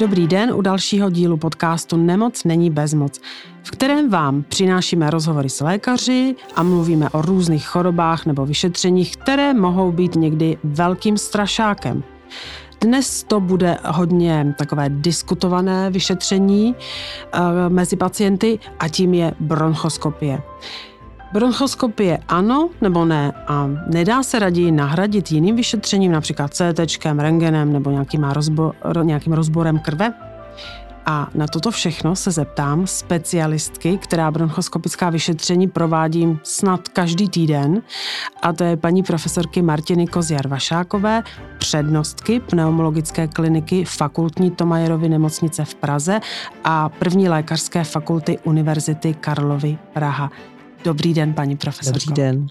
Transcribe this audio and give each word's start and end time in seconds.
Dobrý 0.00 0.26
den 0.26 0.52
u 0.54 0.60
dalšího 0.60 1.10
dílu 1.10 1.36
podcastu 1.36 1.96
Nemoc 1.96 2.44
není 2.44 2.70
bezmoc, 2.70 3.20
v 3.62 3.70
kterém 3.70 4.10
vám 4.10 4.42
přinášíme 4.42 5.10
rozhovory 5.10 5.48
s 5.48 5.60
lékaři 5.60 6.36
a 6.54 6.62
mluvíme 6.62 7.10
o 7.10 7.22
různých 7.22 7.66
chorobách 7.66 8.26
nebo 8.26 8.46
vyšetřeních, 8.46 9.16
které 9.16 9.54
mohou 9.54 9.92
být 9.92 10.14
někdy 10.14 10.58
velkým 10.64 11.18
strašákem. 11.18 12.02
Dnes 12.80 13.22
to 13.22 13.40
bude 13.40 13.78
hodně 13.86 14.54
takové 14.58 14.88
diskutované 14.88 15.90
vyšetření 15.90 16.74
uh, 16.74 17.40
mezi 17.68 17.96
pacienty 17.96 18.58
a 18.78 18.88
tím 18.88 19.14
je 19.14 19.34
bronchoskopie. 19.40 20.42
Bronchoskopie 21.32 22.18
ano 22.28 22.68
nebo 22.80 23.04
ne 23.04 23.32
a 23.46 23.68
nedá 23.86 24.22
se 24.22 24.38
raději 24.38 24.72
nahradit 24.72 25.32
jiným 25.32 25.56
vyšetřením, 25.56 26.12
například 26.12 26.54
CT, 26.54 27.04
rengenem 27.18 27.72
nebo 27.72 27.90
nějakým, 27.90 28.24
rozbor, 28.24 28.74
nějakým 29.02 29.32
rozborem 29.32 29.78
krve? 29.78 30.12
A 31.06 31.28
na 31.34 31.46
toto 31.46 31.70
všechno 31.70 32.16
se 32.16 32.30
zeptám 32.30 32.86
specialistky, 32.86 33.98
která 33.98 34.30
bronchoskopická 34.30 35.10
vyšetření 35.10 35.68
provádí 35.68 36.38
snad 36.42 36.88
každý 36.88 37.28
týden, 37.28 37.82
a 38.42 38.52
to 38.52 38.64
je 38.64 38.76
paní 38.76 39.02
profesorky 39.02 39.62
Martiny 39.62 40.06
Kozjar-Vašákové, 40.06 41.22
přednostky 41.58 42.40
pneumologické 42.40 43.28
kliniky 43.28 43.84
Fakultní 43.84 44.50
Tomajerovy 44.50 45.08
nemocnice 45.08 45.64
v 45.64 45.74
Praze 45.74 46.20
a 46.64 46.88
první 46.88 47.28
lékařské 47.28 47.84
fakulty 47.84 48.38
Univerzity 48.44 49.14
Karlovy 49.14 49.78
Praha. 49.92 50.30
Dobrý 50.84 51.14
den, 51.14 51.34
paní 51.34 51.56
profesorko. 51.56 51.98
Dobrý 51.98 52.14
den. 52.14 52.46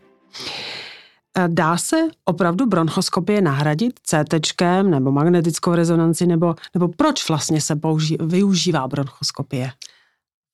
Eh, 1.37 1.47
dá 1.47 1.77
se 1.77 1.95
opravdu 2.25 2.65
bronchoskopie 2.65 3.41
nahradit 3.41 3.99
CT 4.03 4.83
nebo 4.83 5.11
magnetickou 5.11 5.73
rezonanci, 5.73 6.25
nebo, 6.25 6.55
nebo 6.73 6.87
proč 6.87 7.29
vlastně 7.29 7.61
se 7.61 7.75
použí, 7.75 8.17
využívá 8.21 8.87
bronchoskopie? 8.87 9.71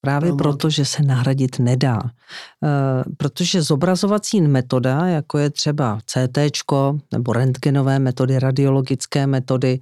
Právě 0.01 0.31
no, 0.31 0.37
proto, 0.37 0.69
že 0.69 0.85
se 0.85 1.03
nahradit 1.03 1.59
nedá. 1.59 2.01
E, 2.03 2.09
protože 3.17 3.61
zobrazovací 3.61 4.41
metoda, 4.41 5.07
jako 5.07 5.37
je 5.37 5.49
třeba 5.49 5.99
CT 6.05 6.37
nebo 7.11 7.33
rentgenové 7.33 7.99
metody, 7.99 8.39
radiologické 8.39 9.27
metody 9.27 9.79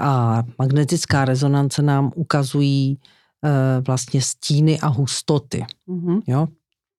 a 0.00 0.42
magnetická 0.58 1.24
rezonance 1.24 1.82
nám 1.82 2.12
ukazují 2.14 2.98
e, 3.44 3.80
vlastně 3.80 4.22
stíny 4.22 4.80
a 4.80 4.86
hustoty. 4.86 5.64
Mm-hmm. 5.88 6.22
Jo? 6.26 6.48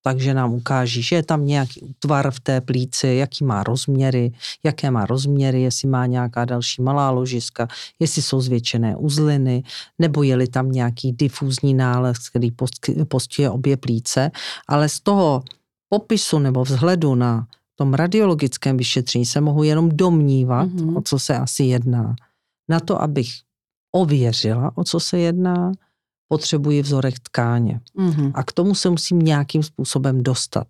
Takže 0.04 0.34
nám 0.34 0.54
ukáží, 0.54 1.02
že 1.02 1.16
je 1.16 1.24
tam 1.24 1.46
nějaký 1.46 1.82
útvar 1.82 2.32
v 2.32 2.40
té 2.40 2.62
plíci, 2.62 3.08
jaký 3.08 3.44
má 3.44 3.64
rozměry, 3.64 4.32
jaké 4.64 4.92
má 4.92 5.06
rozměry, 5.06 5.62
jestli 5.62 5.88
má 5.88 6.06
nějaká 6.06 6.46
další 6.46 6.82
malá 6.82 7.10
ložiska, 7.10 7.68
jestli 8.00 8.22
jsou 8.22 8.42
zvětšené 8.42 8.96
uzliny, 8.96 9.64
nebo 10.00 10.24
je-li 10.24 10.48
tam 10.48 10.72
nějaký 10.72 11.12
difúzní 11.12 11.74
nález, 11.74 12.30
který 12.30 12.52
postihuje 13.08 13.50
obě 13.50 13.78
plíce, 13.78 14.32
ale 14.68 14.90
z 14.90 15.00
toho 15.00 15.44
popisu 15.90 16.40
nebo 16.40 16.64
vzhledu 16.64 17.16
na 17.16 17.48
tom 17.76 17.94
radiologickém 17.94 18.78
vyšetření 18.78 19.26
se 19.26 19.42
mohu 19.42 19.64
jenom 19.64 19.90
domnívat, 19.90 20.70
mm-hmm. 20.70 20.98
o 20.98 21.02
co 21.02 21.20
se 21.20 21.38
asi 21.38 21.64
jedná. 21.64 22.16
Na 22.70 22.80
to, 22.80 23.02
abych 23.02 23.30
ověřila, 23.92 24.72
o 24.76 24.84
co 24.84 25.00
se 25.00 25.20
jedná, 25.20 25.72
potřebuji 26.38 26.82
vzorek 26.82 27.20
tkáně. 27.20 27.80
Mm-hmm. 27.98 28.32
A 28.34 28.44
k 28.44 28.52
tomu 28.52 28.76
se 28.76 28.90
musím 28.90 29.20
nějakým 29.20 29.64
způsobem 29.64 30.24
dostat. 30.24 30.68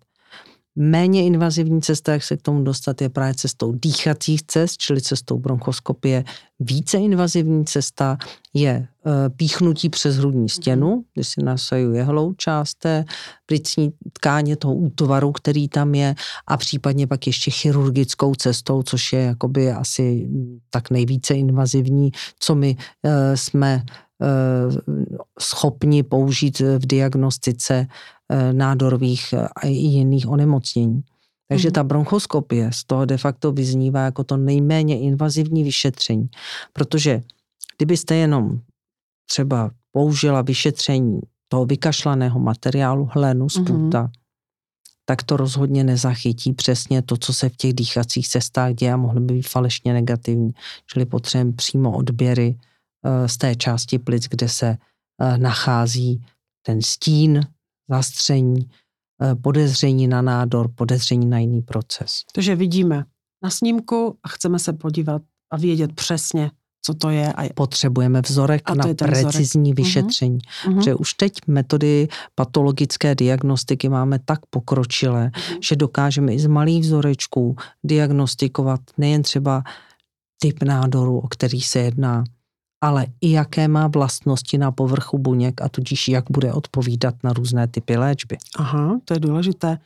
Méně 0.76 1.24
invazivní 1.24 1.82
cesta, 1.82 2.12
jak 2.12 2.22
se 2.22 2.36
k 2.36 2.42
tomu 2.42 2.62
dostat, 2.62 3.00
je 3.00 3.08
právě 3.08 3.34
cestou 3.34 3.72
dýchacích 3.72 4.42
cest, 4.46 4.76
čili 4.76 5.00
cestou 5.00 5.38
bronchoskopie. 5.38 6.24
Více 6.60 6.98
invazivní 6.98 7.64
cesta 7.64 8.18
je 8.54 8.70
e, 8.70 8.86
píchnutí 9.30 9.88
přes 9.88 10.16
hrudní 10.16 10.48
stěnu, 10.48 11.04
kdy 11.14 11.24
si 11.24 11.42
nasaju 11.42 11.92
jehlou 11.92 12.32
část 12.34 12.74
té 12.74 13.04
plicní 13.46 13.92
tkáně 14.12 14.56
toho 14.56 14.74
útvaru, 14.74 15.32
který 15.32 15.68
tam 15.68 15.94
je, 15.94 16.14
a 16.46 16.56
případně 16.56 17.06
pak 17.06 17.26
ještě 17.26 17.50
chirurgickou 17.50 18.34
cestou, 18.34 18.82
což 18.82 19.12
je 19.12 19.20
jakoby 19.20 19.72
asi 19.72 20.28
tak 20.70 20.90
nejvíce 20.90 21.34
invazivní, 21.34 22.10
co 22.38 22.54
my 22.54 22.76
e, 23.02 23.36
jsme 23.36 23.82
schopni 25.40 26.02
použít 26.02 26.60
v 26.60 26.86
diagnostice 26.86 27.86
eh, 28.28 28.52
nádorových 28.52 29.34
a 29.34 29.66
i 29.66 29.72
jiných 29.72 30.28
onemocnění. 30.28 31.02
Takže 31.48 31.68
mhm. 31.68 31.72
ta 31.72 31.84
bronchoskopie 31.84 32.72
z 32.72 32.84
toho 32.84 33.04
de 33.04 33.18
facto 33.18 33.52
vyznívá 33.52 34.04
jako 34.04 34.24
to 34.24 34.36
nejméně 34.36 35.00
invazivní 35.00 35.64
vyšetření, 35.64 36.28
protože 36.72 37.22
kdybyste 37.76 38.14
jenom 38.14 38.60
třeba 39.30 39.70
použila 39.92 40.42
vyšetření 40.42 41.20
toho 41.48 41.64
vykašlaného 41.64 42.40
materiálu 42.40 43.08
hlenu 43.12 43.48
z 43.48 43.58
půta, 43.58 44.04
mm-hmm. 44.04 44.10
tak 45.04 45.22
to 45.22 45.36
rozhodně 45.36 45.84
nezachytí 45.84 46.52
přesně 46.52 47.02
to, 47.02 47.16
co 47.16 47.32
se 47.34 47.48
v 47.48 47.56
těch 47.56 47.72
dýchacích 47.72 48.28
cestách 48.28 48.74
děje 48.74 48.92
a 48.92 48.96
mohly 48.96 49.20
by 49.20 49.34
být 49.34 49.48
falešně 49.48 49.92
negativní. 49.92 50.50
Čili 50.86 51.06
potřebujeme 51.06 51.52
přímo 51.52 51.96
odběry 51.96 52.56
Eh, 52.56 52.73
z 53.26 53.38
té 53.38 53.54
části 53.54 53.98
plic, 53.98 54.28
kde 54.28 54.48
se 54.48 54.66
eh, 54.66 55.38
nachází 55.38 56.22
ten 56.66 56.82
stín, 56.82 57.40
zastření, 57.90 58.70
eh, 59.22 59.34
podezření 59.34 60.08
na 60.08 60.22
nádor, 60.22 60.70
podezření 60.74 61.26
na 61.26 61.38
jiný 61.38 61.62
proces. 61.62 62.10
Takže 62.34 62.56
vidíme 62.56 63.04
na 63.42 63.50
snímku 63.50 64.18
a 64.22 64.28
chceme 64.28 64.58
se 64.58 64.72
podívat 64.72 65.22
a 65.52 65.56
vědět 65.56 65.92
přesně, 65.92 66.50
co 66.86 66.94
to 66.94 67.10
je. 67.10 67.32
A 67.32 67.52
Potřebujeme 67.54 68.20
vzorek 68.20 68.70
a 68.70 68.74
na 68.74 68.84
precizní 68.94 69.72
vzorek. 69.72 69.78
Mhm. 69.78 69.86
vyšetření. 69.86 70.38
Uh-huh. 70.38 70.84
Že 70.84 70.94
už 70.94 71.14
teď 71.14 71.32
metody 71.46 72.08
patologické 72.34 73.14
diagnostiky 73.14 73.88
máme 73.88 74.18
tak 74.24 74.46
pokročilé, 74.50 75.30
uh-huh. 75.34 75.58
že 75.62 75.76
dokážeme 75.76 76.34
i 76.34 76.38
z 76.38 76.46
malých 76.46 76.82
vzorečků 76.82 77.56
diagnostikovat 77.84 78.80
nejen 78.98 79.22
třeba 79.22 79.62
typ 80.38 80.62
nádoru, 80.62 81.18
o 81.18 81.28
který 81.28 81.60
se 81.60 81.78
jedná, 81.78 82.24
ale 82.84 83.06
i 83.20 83.30
jaké 83.30 83.68
má 83.68 83.86
vlastnosti 83.86 84.58
na 84.58 84.70
povrchu 84.70 85.18
buněk 85.18 85.60
a 85.60 85.68
tudíž 85.68 86.08
jak 86.08 86.24
bude 86.30 86.52
odpovídat 86.52 87.14
na 87.24 87.32
různé 87.32 87.68
typy 87.68 87.96
léčby. 87.96 88.38
Aha, 88.56 89.00
to 89.04 89.14
je 89.14 89.20
důležité. 89.20 89.78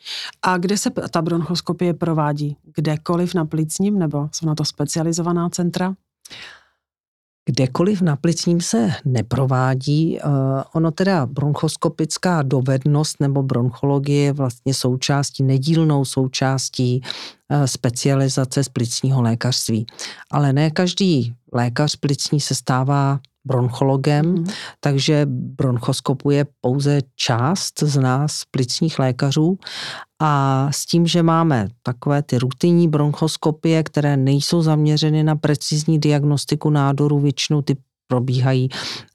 A 0.42 0.58
kde 0.58 0.78
se 0.78 0.90
ta 1.10 1.22
bronchoskopie 1.22 1.94
provádí? 1.94 2.56
Kdekoliv 2.74 3.34
na 3.34 3.44
plicním 3.44 3.98
nebo 3.98 4.28
jsou 4.32 4.46
na 4.46 4.54
to 4.54 4.64
specializovaná 4.64 5.48
centra? 5.48 5.94
Kdekoliv 7.44 8.02
na 8.02 8.16
plicním 8.16 8.60
se 8.60 8.90
neprovádí. 9.04 10.18
Uh, 10.24 10.30
ono 10.74 10.90
teda 10.90 11.26
bronchoskopická 11.26 12.42
dovednost 12.42 13.20
nebo 13.20 13.42
bronchologie 13.42 14.24
je 14.24 14.32
vlastně 14.32 14.74
součástí, 14.74 15.42
nedílnou 15.42 16.04
součástí 16.04 17.00
uh, 17.00 17.64
specializace 17.64 18.64
z 18.64 18.68
plicního 18.68 19.22
lékařství. 19.22 19.86
Ale 20.30 20.52
ne 20.52 20.70
každý 20.70 21.34
lékař 21.52 21.96
plicní 21.96 22.40
se 22.40 22.54
stává 22.54 23.20
bronchologem, 23.44 24.26
mm. 24.26 24.46
takže 24.80 25.26
bronchoskopuje 25.30 26.46
pouze 26.60 27.00
část 27.16 27.82
z 27.82 27.96
nás, 27.96 28.42
plicních 28.50 28.98
lékařů. 28.98 29.58
A 30.20 30.68
s 30.72 30.86
tím, 30.86 31.06
že 31.06 31.22
máme 31.22 31.68
takové 31.82 32.22
ty 32.22 32.38
rutinní 32.38 32.88
bronchoskopie, 32.88 33.82
které 33.82 34.16
nejsou 34.16 34.62
zaměřeny 34.62 35.22
na 35.22 35.36
precizní 35.36 35.98
diagnostiku 35.98 36.70
nádoru, 36.70 37.18
většinou 37.18 37.62
ty 37.62 37.76
probíhají 38.06 38.68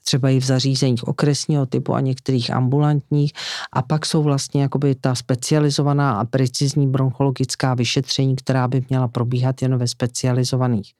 třeba 0.05 0.29
i 0.29 0.39
v 0.39 0.45
zařízeních 0.45 1.07
okresního 1.07 1.66
typu 1.66 1.93
a 1.93 2.01
některých 2.01 2.51
ambulantních. 2.51 3.33
A 3.73 3.81
pak 3.81 4.05
jsou 4.05 4.23
vlastně 4.23 4.61
jakoby 4.61 4.95
ta 4.95 5.16
specializovaná 5.16 6.19
a 6.19 6.25
precizní 6.25 6.88
bronchologická 6.88 7.73
vyšetření, 7.73 8.35
která 8.35 8.67
by 8.67 8.85
měla 8.90 9.08
probíhat 9.08 9.61
jen 9.61 9.78
ve 9.78 9.87
specializovaných 9.87 10.93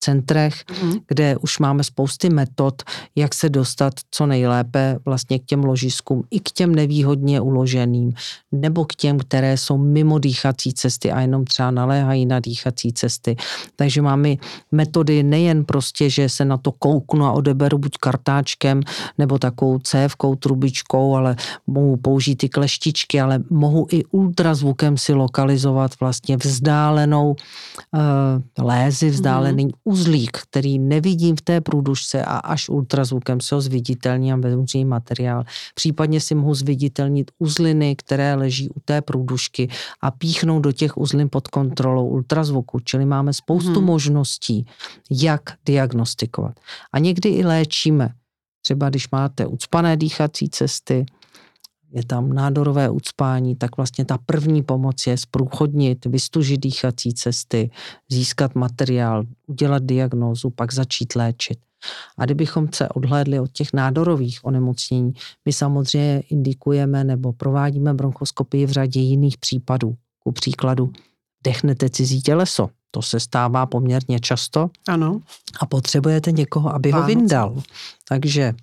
centrech, 0.00 0.64
mm. 0.82 0.92
kde 1.08 1.36
už 1.36 1.58
máme 1.58 1.84
spousty 1.84 2.30
metod, 2.30 2.82
jak 3.16 3.34
se 3.34 3.48
dostat 3.48 3.94
co 4.10 4.26
nejlépe 4.26 4.98
vlastně 5.04 5.38
k 5.38 5.44
těm 5.44 5.64
ložiskům, 5.64 6.22
i 6.30 6.40
k 6.40 6.50
těm 6.50 6.74
nevýhodně 6.74 7.40
uloženým, 7.40 8.12
nebo 8.52 8.84
k 8.84 8.94
těm, 8.94 9.18
které 9.18 9.56
jsou 9.56 9.78
mimo 9.78 10.18
dýchací 10.18 10.72
cesty 10.72 11.12
a 11.12 11.20
jenom 11.20 11.44
třeba 11.44 11.70
naléhají 11.70 12.26
na 12.26 12.40
dýchací 12.40 12.92
cesty. 12.92 13.36
Takže 13.76 14.02
máme 14.02 14.34
metody 14.72 15.22
nejen 15.22 15.64
prostě, 15.64 16.10
že 16.10 16.28
se 16.28 16.44
na 16.44 16.56
to 16.56 16.72
kouknu 16.72 17.24
a 17.24 17.32
odeberu 17.32 17.78
buď 17.78 17.96
kartáčkem 18.00 18.80
nebo 19.18 19.38
takovou 19.38 19.78
cévkou, 19.78 20.34
trubičkou, 20.34 21.16
ale 21.16 21.36
mohu 21.66 21.96
použít 21.96 22.36
ty 22.36 22.48
kleštičky, 22.48 23.20
ale 23.20 23.38
mohu 23.50 23.86
i 23.92 24.04
ultrazvukem 24.04 24.96
si 24.96 25.12
lokalizovat 25.12 26.00
vlastně 26.00 26.36
vzdálenou 26.36 27.30
uh, 27.30 28.66
lézy, 28.66 29.10
vzdálený 29.10 29.64
mm 29.64 29.87
uzlík, 29.88 30.36
který 30.36 30.78
nevidím 30.78 31.36
v 31.36 31.42
té 31.42 31.60
průdušce 31.60 32.24
a 32.24 32.36
až 32.36 32.68
ultrazvukem 32.68 33.40
se 33.40 33.54
ho 33.54 33.60
zviditelní 33.60 34.32
a 34.32 34.36
vezmu 34.36 34.64
materiál. 34.84 35.44
Případně 35.74 36.20
si 36.20 36.34
mohu 36.34 36.54
zviditelnit 36.54 37.30
uzliny, 37.38 37.96
které 37.96 38.34
leží 38.34 38.68
u 38.68 38.80
té 38.84 39.02
průdušky 39.02 39.68
a 40.00 40.10
píchnout 40.10 40.62
do 40.62 40.72
těch 40.72 40.96
uzlin 40.96 41.28
pod 41.32 41.48
kontrolou 41.48 42.06
ultrazvuku. 42.06 42.80
Čili 42.80 43.04
máme 43.04 43.32
spoustu 43.32 43.80
hmm. 43.80 43.84
možností, 43.84 44.66
jak 45.10 45.42
diagnostikovat. 45.66 46.60
A 46.92 46.98
někdy 46.98 47.28
i 47.28 47.44
léčíme. 47.44 48.12
Třeba 48.62 48.90
když 48.90 49.10
máte 49.10 49.46
ucpané 49.46 49.96
dýchací 49.96 50.48
cesty, 50.48 51.06
je 51.92 52.04
tam 52.04 52.32
nádorové 52.32 52.90
ucpání, 52.90 53.56
tak 53.56 53.76
vlastně 53.76 54.04
ta 54.04 54.18
první 54.26 54.62
pomoc 54.62 55.06
je 55.06 55.16
zprůchodnit, 55.16 56.06
vystužit 56.06 56.60
dýchací 56.60 57.14
cesty, 57.14 57.70
získat 58.10 58.54
materiál, 58.54 59.24
udělat 59.46 59.82
diagnózu, 59.82 60.50
pak 60.50 60.72
začít 60.72 61.16
léčit. 61.16 61.58
A 62.18 62.24
kdybychom 62.24 62.68
se 62.74 62.88
odhlédli 62.88 63.40
od 63.40 63.52
těch 63.52 63.72
nádorových 63.72 64.44
onemocnění, 64.44 65.12
my 65.44 65.52
samozřejmě 65.52 66.22
indikujeme 66.30 67.04
nebo 67.04 67.32
provádíme 67.32 67.94
bronchoskopii 67.94 68.66
v 68.66 68.70
řadě 68.70 69.00
jiných 69.00 69.38
případů. 69.38 69.94
Ku 70.18 70.32
příkladu, 70.32 70.92
dechnete 71.44 71.90
cizí 71.90 72.22
těleso, 72.22 72.68
to 72.90 73.02
se 73.02 73.20
stává 73.20 73.66
poměrně 73.66 74.20
často. 74.20 74.70
Ano. 74.88 75.20
A 75.60 75.66
potřebujete 75.66 76.32
někoho, 76.32 76.74
aby 76.74 76.92
Vánoce. 76.92 77.12
ho 77.12 77.18
vyndal. 77.18 77.62
Takže 78.08 78.54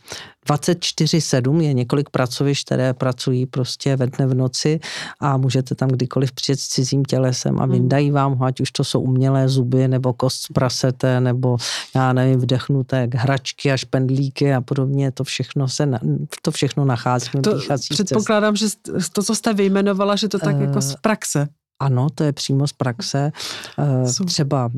24-7 0.50 1.60
je 1.60 1.74
několik 1.74 2.10
pracovišť, 2.10 2.66
které 2.66 2.94
pracují 2.94 3.46
prostě 3.46 3.96
ve 3.96 4.08
dne 4.08 4.28
v 4.28 4.34
noci 4.34 4.80
a 5.20 5.38
můžete 5.38 5.76
tam 5.76 5.90
kdykoliv 5.90 6.32
přijet 6.32 6.60
s 6.60 6.68
cizím 6.68 7.06
tělesem 7.06 7.60
a 7.60 7.64
hmm. 7.64 7.72
vyndají 7.72 8.12
vám 8.12 8.36
ho, 8.36 8.46
ať 8.46 8.62
už 8.62 8.72
to 8.72 8.84
jsou 8.84 9.02
umělé 9.02 9.50
zuby 9.50 9.88
nebo 9.88 10.14
kost 10.14 10.42
z 10.42 10.48
prasete 10.48 11.20
nebo 11.20 11.58
já 11.96 12.14
nevím, 12.14 12.40
vdechnuté 12.40 13.10
hračky 13.14 13.72
a 13.72 13.78
špendlíky 13.78 14.54
a 14.54 14.62
podobně. 14.62 15.12
To 15.12 15.24
všechno 15.24 15.68
se, 15.68 15.90
to 16.42 16.52
všechno 16.52 16.86
nacházíme 16.86 17.42
to, 17.42 17.60
Předpokládám, 17.90 18.56
cest. 18.56 18.80
že 18.98 19.10
to, 19.14 19.24
co 19.24 19.36
jste 19.36 19.54
vyjmenovala, 19.54 20.16
že 20.16 20.28
to 20.28 20.40
tak 20.40 20.56
uh, 20.56 20.62
jako 20.62 20.82
z 20.82 20.96
praxe. 20.96 21.48
Ano, 21.80 22.08
to 22.16 22.24
je 22.24 22.34
přímo 22.34 22.68
z 22.68 22.74
praxe. 22.74 23.32
Eh, 23.80 24.26
třeba 24.26 24.72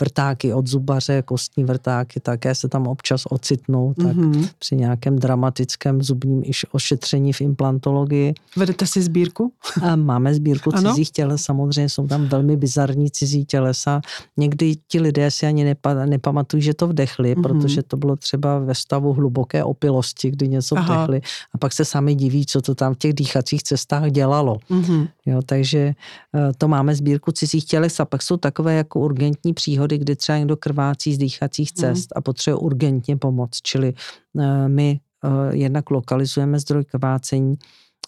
vrtáky 0.00 0.54
od 0.54 0.66
zubaře, 0.66 1.22
kostní 1.22 1.64
vrtáky 1.64 2.20
také 2.20 2.54
se 2.54 2.68
tam 2.68 2.86
občas 2.86 3.22
ocitnou, 3.30 3.94
tak 3.94 4.16
mm-hmm. 4.16 4.48
při 4.58 4.76
nějakém 4.76 5.18
dramatickém 5.18 6.02
zubním 6.02 6.42
ošetření 6.72 7.32
v 7.32 7.40
implantologii. 7.40 8.34
Vedete 8.56 8.86
si 8.86 9.02
sbírku? 9.02 9.52
Máme 9.94 10.34
sbírku 10.34 10.70
ano? 10.74 10.90
cizích 10.90 11.10
těles, 11.10 11.42
samozřejmě 11.42 11.88
jsou 11.88 12.06
tam 12.06 12.26
velmi 12.26 12.56
bizarní 12.56 13.10
cizí 13.10 13.44
tělesa. 13.44 14.00
Někdy 14.36 14.74
ti 14.88 15.00
lidé 15.00 15.30
si 15.30 15.46
ani 15.46 15.64
nepa- 15.74 16.08
nepamatují, 16.08 16.62
že 16.62 16.74
to 16.74 16.88
vdechli, 16.88 17.34
mm-hmm. 17.34 17.42
protože 17.42 17.82
to 17.82 17.96
bylo 17.96 18.16
třeba 18.16 18.58
ve 18.58 18.74
stavu 18.74 19.12
hluboké 19.12 19.64
opilosti, 19.64 20.30
kdy 20.30 20.48
něco 20.48 20.78
Aha. 20.78 20.94
vdechli 20.94 21.20
a 21.54 21.58
pak 21.58 21.72
se 21.72 21.84
sami 21.84 22.14
diví, 22.14 22.46
co 22.46 22.62
to 22.62 22.74
tam 22.74 22.94
v 22.94 22.98
těch 22.98 23.12
dýchacích 23.12 23.62
cestách 23.62 24.10
dělalo. 24.10 24.56
Mm-hmm. 24.70 25.08
Jo, 25.26 25.40
takže 25.46 25.78
eh, 26.34 26.41
to 26.58 26.68
máme 26.68 26.94
sbírku 26.94 27.32
cizích 27.32 27.64
těles 27.64 28.00
a 28.00 28.04
pak 28.04 28.22
jsou 28.22 28.36
takové 28.36 28.74
jako 28.74 29.00
urgentní 29.00 29.54
příhody, 29.54 29.98
kdy 29.98 30.16
třeba 30.16 30.38
někdo 30.38 30.56
krvácí 30.56 31.14
z 31.14 31.18
dýchacích 31.18 31.70
mhm. 31.76 31.80
cest 31.80 32.10
mm. 32.14 32.18
a 32.18 32.20
potřebuje 32.20 32.58
urgentně 32.58 33.16
pomoc. 33.16 33.58
Čili 33.62 33.94
eh, 34.38 34.68
my 34.68 35.00
eh, 35.24 35.56
jednak 35.56 35.90
lokalizujeme 35.90 36.58
zdroj 36.58 36.84
krvácení 36.84 37.54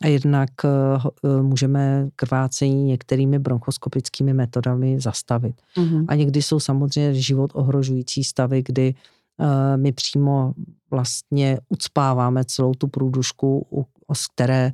a 0.02 0.06
jednak 0.06 0.50
eh, 0.64 1.42
můžeme 1.42 2.08
krvácení 2.16 2.84
některými 2.84 3.38
bronchoskopickými 3.38 4.34
metodami 4.34 5.00
zastavit. 5.00 5.54
Mm. 5.78 6.04
A 6.08 6.14
někdy 6.14 6.42
jsou 6.42 6.60
samozřejmě 6.60 7.14
život 7.14 7.50
ohrožující 7.54 8.24
stavy, 8.24 8.62
kdy 8.62 8.94
my 9.76 9.92
přímo 9.92 10.52
vlastně 10.90 11.58
ucpáváme 11.68 12.44
celou 12.44 12.74
tu 12.74 12.88
průdušku, 12.88 13.66
z 14.12 14.26
které 14.26 14.72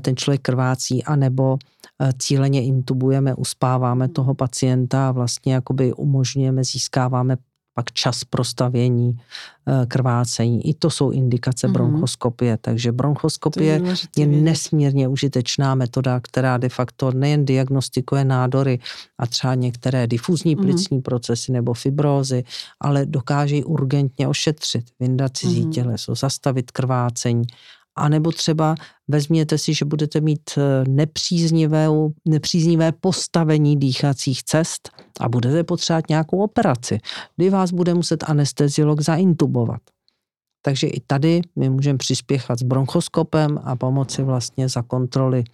ten 0.00 0.16
člověk 0.16 0.42
krvácí, 0.42 1.04
anebo 1.04 1.58
Eh, 1.58 1.77
cíleně 2.18 2.64
intubujeme, 2.64 3.34
uspáváme 3.34 4.04
hmm. 4.04 4.14
toho 4.14 4.34
pacienta 4.34 5.08
a 5.08 5.12
vlastně 5.12 5.54
jakoby 5.54 5.92
umožňujeme, 5.92 6.64
získáváme 6.64 7.36
pak 7.78 7.92
čas 7.92 8.24
pro 8.24 8.44
stavění 8.44 9.14
eh, 9.14 9.86
krvácení. 9.86 10.66
I 10.66 10.74
to 10.74 10.90
jsou 10.90 11.10
indikace 11.10 11.66
mm-hmm. 11.66 11.72
bronchoskopie. 11.72 12.58
Takže 12.60 12.92
bronchoskopie 12.92 13.82
je, 13.84 13.94
je 14.16 14.26
nesmírně 14.26 15.08
užitečná 15.08 15.74
metoda, 15.74 16.20
která 16.20 16.58
de 16.58 16.68
facto 16.68 17.12
nejen 17.12 17.44
diagnostikuje 17.44 18.24
nádory 18.24 18.78
a 19.18 19.26
třeba 19.26 19.54
některé 19.54 20.06
difuzní 20.06 20.56
mm-hmm. 20.56 20.62
plicní 20.62 21.00
procesy 21.00 21.52
nebo 21.52 21.74
fibrózy, 21.74 22.44
ale 22.80 23.06
dokáže 23.06 23.64
urgentně 23.64 24.28
ošetřit, 24.28 24.90
vyndat 25.00 25.36
cizí 25.36 25.62
mm-hmm. 25.62 25.72
těleso, 25.72 26.14
zastavit 26.14 26.70
krvácení 26.70 27.46
a 27.98 28.08
nebo 28.08 28.32
třeba 28.32 28.74
vezměte 29.08 29.58
si, 29.58 29.74
že 29.74 29.84
budete 29.84 30.20
mít 30.20 30.50
eh, 30.56 30.84
nepříznivé, 30.88 31.86
nepříznivé 32.24 32.92
postavení 32.92 33.76
dýchacích 33.76 34.42
cest 34.42 34.90
a 35.20 35.28
budete 35.28 35.64
potřebovat 35.64 36.08
nějakou 36.08 36.38
operaci, 36.38 36.98
kdy 37.36 37.50
vás 37.50 37.72
bude 37.72 37.94
muset 37.94 38.24
anesteziolog 38.26 39.00
zaintubovat. 39.00 39.80
Takže 40.62 40.86
i 40.86 41.00
tady 41.00 41.40
my 41.56 41.70
můžeme 41.70 41.98
přispěchat 41.98 42.58
s 42.58 42.62
bronchoskopem 42.62 43.60
a 43.64 43.76
pomoci 43.76 44.22
vlastně 44.22 44.68
za 44.68 44.82
kontroly 44.82 45.44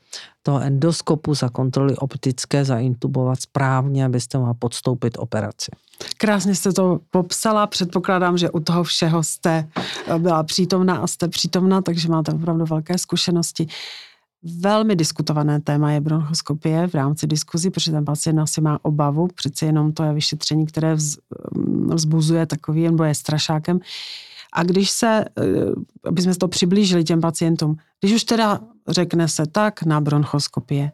toho 0.43 0.61
endoskopu, 0.61 1.35
za 1.35 1.49
kontroly 1.49 1.97
optické, 1.97 2.65
zaintubovat 2.65 3.41
správně, 3.41 4.05
abyste 4.05 4.39
mohla 4.39 4.55
podstoupit 4.55 5.19
operaci. 5.19 5.71
Krásně 6.17 6.55
jste 6.55 6.73
to 6.73 7.01
popsala, 7.11 7.67
předpokládám, 7.67 8.39
že 8.39 8.51
u 8.51 8.61
toho 8.61 8.85
všeho 8.85 9.23
jste 9.23 9.69
eh, 10.07 10.19
byla 10.19 10.43
přítomná 10.43 10.97
a 10.97 11.07
jste 11.07 11.29
přítomná, 11.29 11.83
takže 11.83 12.09
máte 12.09 12.33
opravdu 12.33 12.65
velké 12.65 12.99
zkušenosti. 12.99 13.67
Velmi 14.61 14.97
diskutované 14.97 15.61
téma 15.61 15.93
je 15.93 16.01
bronchoskopie 16.01 16.87
v 16.87 16.95
rámci 16.95 17.27
diskuzí, 17.27 17.71
protože 17.71 17.91
ten 17.91 18.05
pacient 18.05 18.39
asi 18.39 18.61
má 18.61 18.79
obavu, 18.83 19.29
přeci 19.35 19.67
jenom 19.67 19.93
to 19.93 20.03
je 20.03 20.13
vyšetření, 20.13 20.67
které 20.67 20.97
vzbuzuje 21.95 22.47
takový, 22.47 22.83
nebo 22.83 23.05
je 23.05 23.15
strašákem. 23.15 23.81
A 24.55 24.63
když 24.63 24.91
se, 24.91 25.25
eh, 25.39 25.45
aby 26.05 26.23
jsme 26.23 26.35
to 26.35 26.49
přiblížili 26.49 27.05
těm 27.05 27.21
pacientům, 27.21 27.77
když 28.01 28.15
už 28.15 28.25
teda 28.25 28.61
řekne 28.89 29.29
se 29.29 29.47
tak 29.47 29.83
na 29.83 30.01
bronchoskopie, 30.01 30.93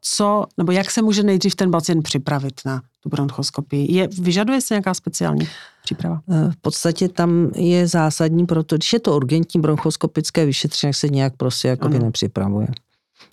co, 0.00 0.44
nebo 0.58 0.72
jak 0.72 0.90
se 0.90 1.02
může 1.02 1.22
nejdřív 1.22 1.54
ten 1.54 1.70
pacient 1.70 2.02
připravit 2.02 2.60
na 2.66 2.82
tu 3.00 3.08
bronchoskopii? 3.08 3.92
Je, 3.92 4.08
vyžaduje 4.20 4.60
se 4.60 4.74
nějaká 4.74 4.94
speciální 4.94 5.48
příprava? 5.84 6.20
Eh, 6.30 6.50
v 6.50 6.56
podstatě 6.56 7.08
tam 7.08 7.50
je 7.54 7.86
zásadní, 7.86 8.46
proto 8.46 8.76
když 8.76 8.92
je 8.92 9.00
to 9.00 9.16
urgentní 9.16 9.60
bronchoskopické 9.60 10.46
vyšetření, 10.46 10.94
se 10.94 11.08
nějak 11.08 11.36
prostě 11.36 11.68
jakoby 11.68 11.98
nepřipravuje. 11.98 12.68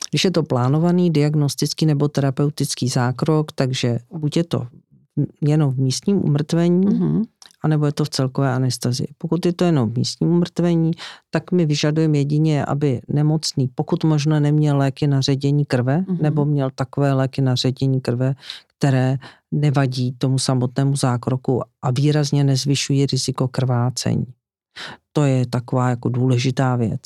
Když 0.09 0.23
je 0.23 0.31
to 0.31 0.43
plánovaný 0.43 1.09
diagnostický 1.09 1.85
nebo 1.85 2.07
terapeutický 2.07 2.87
zákrok, 2.87 3.51
takže 3.51 3.99
buď 4.17 4.37
je 4.37 4.43
to 4.43 4.67
jenom 5.41 5.71
v 5.71 5.77
místním 5.77 6.25
umrtvení, 6.25 6.87
mm-hmm 6.87 7.23
anebo 7.63 7.85
je 7.85 7.91
to 7.91 8.05
v 8.05 8.09
celkové 8.09 8.53
anestezii. 8.53 9.07
Pokud 9.17 9.45
je 9.45 9.53
to 9.53 9.65
jenom 9.65 9.93
místní 9.97 10.27
umrtvení, 10.27 10.91
tak 11.29 11.51
my 11.51 11.65
vyžadujeme 11.65 12.17
jedině, 12.17 12.65
aby 12.65 13.01
nemocný, 13.07 13.67
pokud 13.75 14.03
možno 14.03 14.39
neměl 14.39 14.77
léky 14.77 15.07
na 15.07 15.21
ředění 15.21 15.65
krve, 15.65 15.97
mm-hmm. 15.97 16.21
nebo 16.21 16.45
měl 16.45 16.69
takové 16.75 17.13
léky 17.13 17.41
na 17.41 17.55
ředění 17.55 18.01
krve, 18.01 18.35
které 18.77 19.17
nevadí 19.51 20.11
tomu 20.17 20.39
samotnému 20.39 20.95
zákroku 20.95 21.61
a 21.81 21.91
výrazně 21.91 22.43
nezvyšují 22.43 23.05
riziko 23.05 23.47
krvácení. 23.47 24.33
To 25.13 25.23
je 25.23 25.47
taková 25.47 25.89
jako 25.89 26.09
důležitá 26.09 26.75
věc. 26.75 27.01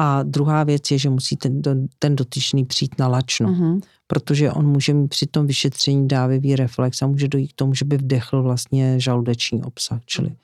A 0.00 0.22
druhá 0.22 0.64
věc 0.64 0.90
je, 0.90 0.98
že 0.98 1.10
musí 1.10 1.36
ten, 1.36 1.62
ten 1.98 2.16
dotyčný 2.16 2.64
přijít 2.64 2.98
na 2.98 3.08
lačno, 3.08 3.48
mm-hmm. 3.48 3.80
protože 4.06 4.52
on 4.52 4.66
může 4.66 4.94
mít 4.94 5.08
při 5.08 5.26
tom 5.26 5.46
vyšetření 5.46 6.08
dávivý 6.08 6.56
reflex 6.56 7.02
a 7.02 7.06
může 7.06 7.28
dojít 7.28 7.52
k 7.52 7.56
tomu, 7.56 7.74
že 7.74 7.84
by 7.84 7.96
vdechl 7.96 8.42
vlastně 8.42 9.00
žaludeční 9.00 9.62
obsah. 9.62 10.00
Čili 10.04 10.36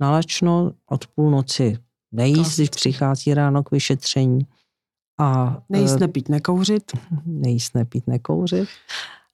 na 0.00 0.10
lačno 0.10 0.72
od 0.90 1.06
půlnoci 1.06 1.78
nejíst, 2.12 2.56
když 2.56 2.70
přichází 2.70 3.34
ráno 3.34 3.62
k 3.62 3.70
vyšetření. 3.70 4.46
A, 5.20 5.58
nejíst, 5.68 5.96
eh, 5.96 6.00
nepít, 6.00 6.28
nekouřit. 6.28 6.92
Nejíst, 7.26 7.74
nepít, 7.74 8.06
nekouřit. 8.06 8.68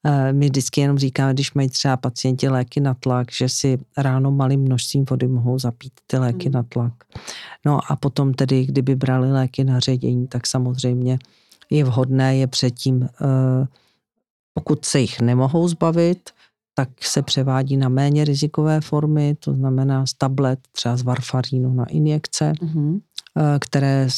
Eh, 0.06 0.32
my 0.32 0.46
vždycky 0.46 0.80
jenom 0.80 0.98
říkáme, 0.98 1.34
když 1.34 1.54
mají 1.54 1.68
třeba 1.68 1.96
pacienti 1.96 2.48
léky 2.48 2.80
na 2.80 2.94
tlak, 2.94 3.32
že 3.32 3.48
si 3.48 3.78
ráno 3.96 4.30
malým 4.30 4.60
množstvím 4.60 5.04
vody 5.10 5.28
mohou 5.28 5.58
zapít 5.58 5.92
ty 6.06 6.18
léky 6.18 6.44
hmm. 6.44 6.52
na 6.52 6.62
tlak. 6.62 6.92
No 7.64 7.80
a 7.92 7.96
potom 7.96 8.34
tedy, 8.34 8.66
kdyby 8.66 8.94
brali 8.94 9.32
léky 9.32 9.64
na 9.64 9.80
ředění, 9.80 10.26
tak 10.26 10.46
samozřejmě 10.46 11.18
je 11.70 11.84
vhodné 11.84 12.36
je 12.36 12.46
předtím, 12.46 13.02
eh, 13.02 13.66
pokud 14.54 14.84
se 14.84 15.00
jich 15.00 15.20
nemohou 15.20 15.68
zbavit, 15.68 16.30
tak 16.74 16.88
se 17.00 17.22
převádí 17.22 17.76
na 17.76 17.88
méně 17.88 18.24
rizikové 18.24 18.80
formy, 18.80 19.36
to 19.40 19.52
znamená 19.52 20.06
z 20.06 20.14
tablet, 20.14 20.58
třeba 20.72 20.96
z 20.96 21.02
varfarínu 21.02 21.74
na 21.74 21.84
injekce, 21.84 22.52
mm-hmm. 22.52 23.00
které 23.60 24.08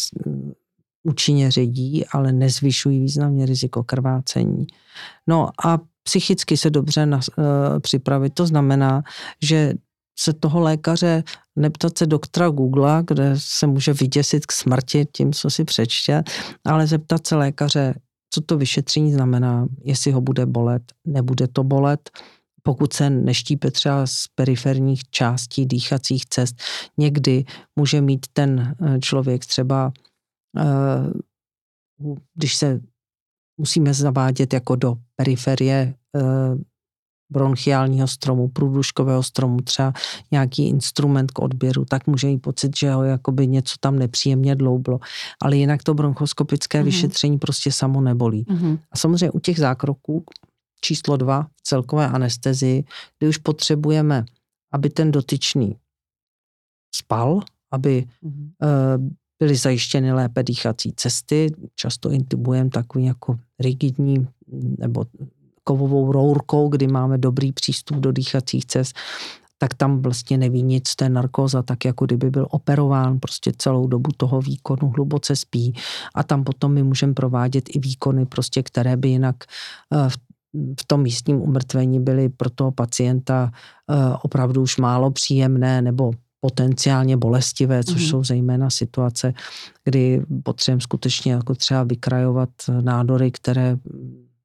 účinně 1.07 1.51
ředí, 1.51 2.07
ale 2.07 2.33
nezvyšují 2.33 3.01
významně 3.01 3.47
riziko 3.47 3.85
krvácení. 3.85 4.67
No 5.27 5.51
a 5.65 5.79
psychicky 6.03 6.57
se 6.57 6.71
dobře 6.71 7.07
na, 7.07 7.17
uh, 7.17 7.45
připravit. 7.81 8.35
To 8.35 8.47
znamená, 8.47 9.03
že 9.43 9.75
se 10.19 10.33
toho 10.33 10.61
lékaře 10.61 11.25
neptat 11.57 11.99
se 11.99 12.07
doktora 12.07 12.49
Google, 12.49 13.03
kde 13.07 13.33
se 13.37 13.67
může 13.67 13.93
vyděsit 13.93 14.47
k 14.47 14.53
smrti 14.53 15.07
tím, 15.13 15.33
co 15.33 15.51
si 15.51 15.65
přečte, 15.65 16.23
ale 16.65 16.87
zeptat 16.87 17.27
se 17.27 17.37
lékaře, 17.37 17.95
co 18.31 18.41
to 18.41 18.59
vyšetření 18.59 19.13
znamená, 19.13 19.67
jestli 19.85 20.13
ho 20.13 20.21
bude 20.21 20.47
bolet, 20.47 20.83
nebude 21.05 21.49
to 21.49 21.65
bolet, 21.65 22.11
pokud 22.63 22.93
se 22.93 23.11
neštípe 23.11 23.71
třeba 23.71 24.07
z 24.07 24.25
periferních 24.35 25.11
částí 25.11 25.67
dýchacích 25.67 26.27
cest. 26.27 26.57
Někdy 26.99 27.45
může 27.77 28.01
mít 28.01 28.27
ten 28.33 28.75
eh, 28.83 28.99
člověk 29.01 29.47
třeba, 29.47 29.93
když 32.35 32.57
se 32.57 32.81
musíme 33.61 33.95
zavádět 33.95 34.53
jako 34.53 34.77
do 34.77 34.97
periferie 35.17 35.95
eh, 36.17 36.57
bronchiálního 37.31 38.07
stromu, 38.09 38.49
průduškového 38.49 39.23
stromu, 39.23 39.61
třeba 39.61 39.93
nějaký 40.31 40.69
instrument 40.69 41.31
k 41.31 41.39
odběru, 41.39 41.85
tak 41.85 42.07
může 42.07 42.27
mít 42.27 42.39
pocit, 42.39 42.77
že 42.77 42.93
ho 42.93 43.05
jakoby 43.05 43.47
něco 43.47 43.77
tam 43.81 43.99
nepříjemně 43.99 44.55
dloublo. 44.57 45.01
Ale 45.43 45.57
jinak 45.57 45.83
to 45.83 45.95
bronchoskopické 45.95 46.81
mm-hmm. 46.81 46.85
vyšetření 46.85 47.39
prostě 47.39 47.73
samo 47.73 48.01
nebolí. 48.01 48.45
Mm-hmm. 48.45 48.79
A 48.91 48.97
samozřejmě 48.97 49.31
u 49.31 49.39
těch 49.39 49.59
zákroků 49.59 50.25
číslo 50.81 51.17
dva 51.17 51.47
celkové 51.63 52.09
anestezii, 52.09 52.85
kdy 53.19 53.29
už 53.29 53.39
potřebujeme, 53.39 54.25
aby 54.73 54.91
ten 54.91 55.11
dotyčný 55.11 55.77
spal, 56.95 57.41
aby 57.71 58.07
mm-hmm. 58.25 58.51
uh, 58.99 59.09
byly 59.39 59.57
zajištěny 59.57 60.13
lépe 60.13 60.43
dýchací 60.43 60.93
cesty, 60.97 61.53
často 61.75 62.11
intubujeme 62.11 62.71
takový 62.71 63.05
jako 63.05 63.39
rigidní 63.61 64.29
nebo 64.79 65.05
kovovou 65.65 66.13
rourkou, 66.13 66.69
kdy 66.69 66.87
máme 66.87 67.19
dobrý 67.19 67.53
přístup 67.53 67.97
do 67.97 68.13
dýchacích 68.13 68.67
cest, 68.67 68.97
tak 69.59 69.75
tam 69.75 70.03
vlastně 70.03 70.39
neví 70.39 70.63
nic, 70.63 70.95
to 70.95 71.05
je 71.05 71.11
narkóza, 71.11 71.63
tak 71.63 71.85
jako 71.85 72.07
kdyby 72.07 72.31
byl 72.31 72.47
operován 72.51 73.19
prostě 73.19 73.53
celou 73.59 73.87
dobu 73.87 74.11
toho 74.17 74.41
výkonu, 74.41 74.89
hluboce 74.89 75.37
spí. 75.37 75.75
A 76.15 76.23
tam 76.23 76.45
potom 76.45 76.73
my 76.73 76.83
můžeme 76.83 77.15
provádět 77.15 77.65
i 77.69 77.79
výkony, 77.79 78.27
prostě, 78.27 78.63
které 78.63 78.97
by 78.97 79.09
jinak 79.09 79.37
eh, 79.93 80.09
v 80.09 80.17
v 80.81 80.87
tom 80.87 81.03
místním 81.03 81.43
umrtvení 81.43 82.01
byly 82.01 82.29
pro 82.29 82.51
toho 82.51 82.73
pacienta 82.73 83.51
eh, 83.91 83.95
opravdu 84.23 84.63
už 84.63 84.77
málo 84.77 85.11
příjemné 85.11 85.83
nebo 85.83 86.11
potenciálně 86.47 87.17
bolestivé, 87.17 87.85
což 87.85 88.03
mm. 88.03 88.09
jsou 88.09 88.25
zejména 88.25 88.71
situace, 88.71 89.35
kdy 89.85 90.23
potřebujeme 90.43 90.81
skutečně 90.81 91.33
jako 91.33 91.55
třeba 91.55 91.83
vykrajovat 91.83 92.49
nádory, 92.81 93.31
které 93.31 93.77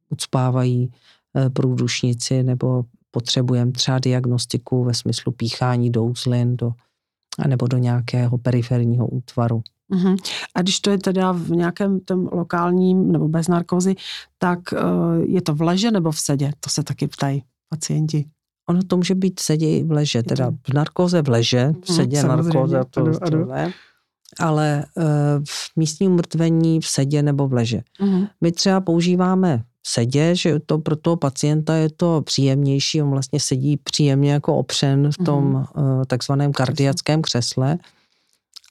ucpávají 0.09 0.91
eh, 1.37 1.49
průdušnici 1.49 2.43
nebo 2.43 2.85
potřebujeme 3.11 3.71
třeba 3.71 3.99
diagnostiku 3.99 4.83
ve 4.83 4.93
smyslu 4.93 5.31
píchání 5.31 5.89
do 5.89 6.03
uzlin 6.03 6.57
do, 6.57 6.71
nebo 7.47 7.67
do 7.67 7.77
nějakého 7.77 8.37
periferního 8.37 9.07
útvaru. 9.07 9.61
Uh-huh. 9.91 10.17
A 10.55 10.61
když 10.61 10.79
to 10.79 10.89
je 10.89 10.97
teda 10.97 11.31
v 11.31 11.49
nějakém 11.49 11.99
tom 11.99 12.29
lokálním 12.31 13.11
nebo 13.11 13.27
bez 13.27 13.47
narkózy, 13.47 13.95
tak 14.37 14.59
uh, 14.73 14.79
je 15.23 15.41
to 15.41 15.53
v 15.55 15.61
leže 15.61 15.91
nebo 15.91 16.11
v 16.11 16.19
sedě? 16.19 16.51
To 16.59 16.69
se 16.69 16.83
taky 16.83 17.07
ptají 17.07 17.43
pacienti. 17.69 18.25
Ono 18.69 18.83
to 18.83 18.97
může 18.97 19.15
být 19.15 19.41
i 19.59 19.83
v 19.83 19.91
leže, 19.91 20.23
teda 20.23 20.51
v 20.69 20.73
narkóze 20.73 21.21
v 21.21 21.29
leže, 21.29 21.73
v 21.85 21.93
sedě 21.93 22.21
uh-huh, 22.21 22.27
narkóze, 22.27 22.81
to, 22.89 23.01
ano, 23.01 23.19
to 23.29 23.45
ne, 23.45 23.73
ale 24.39 24.85
uh, 24.95 25.03
v 25.49 25.71
místním 25.75 26.11
mrtvení 26.11 26.79
v 26.81 26.87
sedě 26.87 27.23
nebo 27.23 27.47
v 27.47 27.53
leže. 27.53 27.81
Uh-huh. 28.01 28.29
My 28.41 28.51
třeba 28.51 28.81
používáme 28.81 29.63
sedě, 29.87 30.35
že 30.35 30.59
to 30.65 30.77
pro 30.77 30.95
toho 30.95 31.15
pacienta 31.15 31.75
je 31.75 31.89
to 31.89 32.21
příjemnější, 32.21 33.01
on 33.01 33.09
vlastně 33.09 33.39
sedí 33.39 33.77
příjemně 33.77 34.31
jako 34.31 34.55
opřen 34.55 35.11
v 35.11 35.25
tom 35.25 35.55
uh, 35.55 36.03
takzvaném 36.07 36.51
kardiackém 36.51 37.21
křesle. 37.21 37.77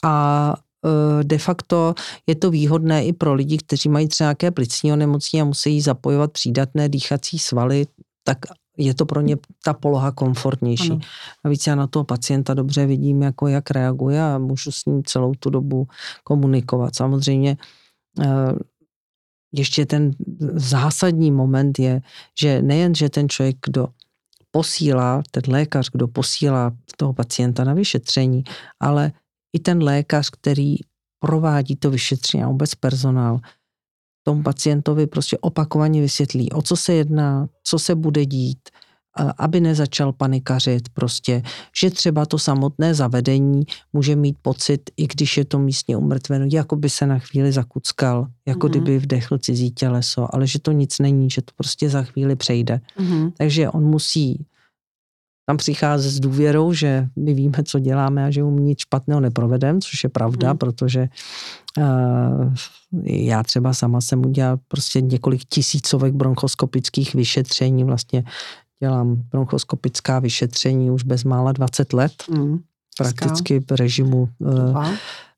A 0.04 0.54
uh, 0.84 1.22
de 1.22 1.38
facto 1.38 1.94
je 2.26 2.34
to 2.34 2.50
výhodné 2.50 3.04
i 3.04 3.12
pro 3.12 3.34
lidi, 3.34 3.58
kteří 3.58 3.88
mají 3.88 4.08
třeba 4.08 4.26
nějaké 4.26 4.50
plicní 4.50 4.92
onemocnění 4.92 5.42
a 5.42 5.44
musí 5.44 5.80
zapojovat 5.80 6.32
přídatné 6.32 6.88
dýchací 6.88 7.38
svaly, 7.38 7.86
tak 8.24 8.38
je 8.80 8.94
to 8.94 9.06
pro 9.06 9.20
ně 9.20 9.36
ta 9.64 9.74
poloha 9.74 10.12
komfortnější. 10.12 10.90
Ano. 10.90 11.00
Navíc 11.44 11.66
já 11.66 11.74
na 11.74 11.86
toho 11.86 12.04
pacienta 12.04 12.54
dobře 12.54 12.86
vidím, 12.86 13.22
jako 13.22 13.48
jak 13.48 13.70
reaguje 13.70 14.22
a 14.22 14.38
můžu 14.38 14.72
s 14.72 14.84
ním 14.84 15.04
celou 15.04 15.34
tu 15.34 15.50
dobu 15.50 15.88
komunikovat. 16.24 16.96
Samozřejmě 16.96 17.56
ještě 19.52 19.86
ten 19.86 20.10
zásadní 20.54 21.30
moment 21.30 21.78
je, 21.78 22.02
že 22.40 22.62
nejen, 22.62 22.94
že 22.94 23.08
ten 23.08 23.28
člověk, 23.28 23.56
kdo 23.66 23.88
posílá, 24.50 25.22
ten 25.30 25.42
lékař, 25.48 25.90
kdo 25.92 26.08
posílá 26.08 26.72
toho 26.96 27.12
pacienta 27.12 27.64
na 27.64 27.74
vyšetření, 27.74 28.44
ale 28.80 29.12
i 29.52 29.58
ten 29.58 29.82
lékař, 29.82 30.30
který 30.30 30.76
provádí 31.18 31.76
to 31.76 31.90
vyšetření 31.90 32.44
a 32.44 32.48
vůbec 32.48 32.74
personál, 32.74 33.40
tomu 34.22 34.42
pacientovi 34.42 35.06
prostě 35.06 35.38
opakovaně 35.38 36.00
vysvětlí, 36.00 36.52
o 36.52 36.62
co 36.62 36.76
se 36.76 36.92
jedná, 36.92 37.48
co 37.64 37.78
se 37.78 37.94
bude 37.94 38.26
dít, 38.26 38.58
aby 39.38 39.60
nezačal 39.60 40.12
panikařit 40.12 40.88
prostě, 40.88 41.42
že 41.80 41.90
třeba 41.90 42.26
to 42.26 42.38
samotné 42.38 42.94
zavedení 42.94 43.62
může 43.92 44.16
mít 44.16 44.36
pocit, 44.42 44.90
i 44.96 45.06
když 45.06 45.36
je 45.36 45.44
to 45.44 45.58
místně 45.58 45.96
umrtveno, 45.96 46.46
jako 46.52 46.76
by 46.76 46.90
se 46.90 47.06
na 47.06 47.18
chvíli 47.18 47.52
zakuckal, 47.52 48.26
jako 48.46 48.66
mm-hmm. 48.66 48.70
kdyby 48.70 48.98
vdechl 48.98 49.38
cizí 49.38 49.70
těleso, 49.70 50.34
ale 50.34 50.46
že 50.46 50.58
to 50.58 50.72
nic 50.72 50.98
není, 50.98 51.30
že 51.30 51.42
to 51.42 51.52
prostě 51.56 51.88
za 51.90 52.02
chvíli 52.02 52.36
přejde. 52.36 52.80
Mm-hmm. 52.98 53.32
Takže 53.38 53.70
on 53.70 53.84
musí 53.84 54.46
tam 55.50 55.56
přicházet 55.56 56.10
s 56.10 56.20
důvěrou, 56.20 56.72
že 56.72 57.08
my 57.16 57.34
víme, 57.34 57.58
co 57.64 57.78
děláme 57.78 58.24
a 58.24 58.30
že 58.30 58.42
mu 58.42 58.58
nic 58.58 58.78
špatného 58.78 59.20
neprovedem, 59.20 59.80
což 59.80 60.04
je 60.04 60.10
pravda, 60.10 60.52
mm. 60.52 60.58
protože 60.58 61.08
uh, 61.78 62.54
já 63.02 63.42
třeba 63.42 63.74
sama 63.74 64.00
jsem 64.00 64.26
udělal 64.26 64.58
prostě 64.68 65.00
několik 65.00 65.44
tisícovek 65.44 66.14
bronchoskopických 66.14 67.14
vyšetření, 67.14 67.84
vlastně 67.84 68.24
dělám 68.80 69.22
bronchoskopická 69.30 70.18
vyšetření 70.18 70.90
už 70.90 71.04
bezmála 71.04 71.52
20 71.52 71.92
let, 71.92 72.12
mm. 72.30 72.58
prakticky 72.98 73.60
v 73.60 73.70
režimu 73.70 74.28
uh, 74.38 74.88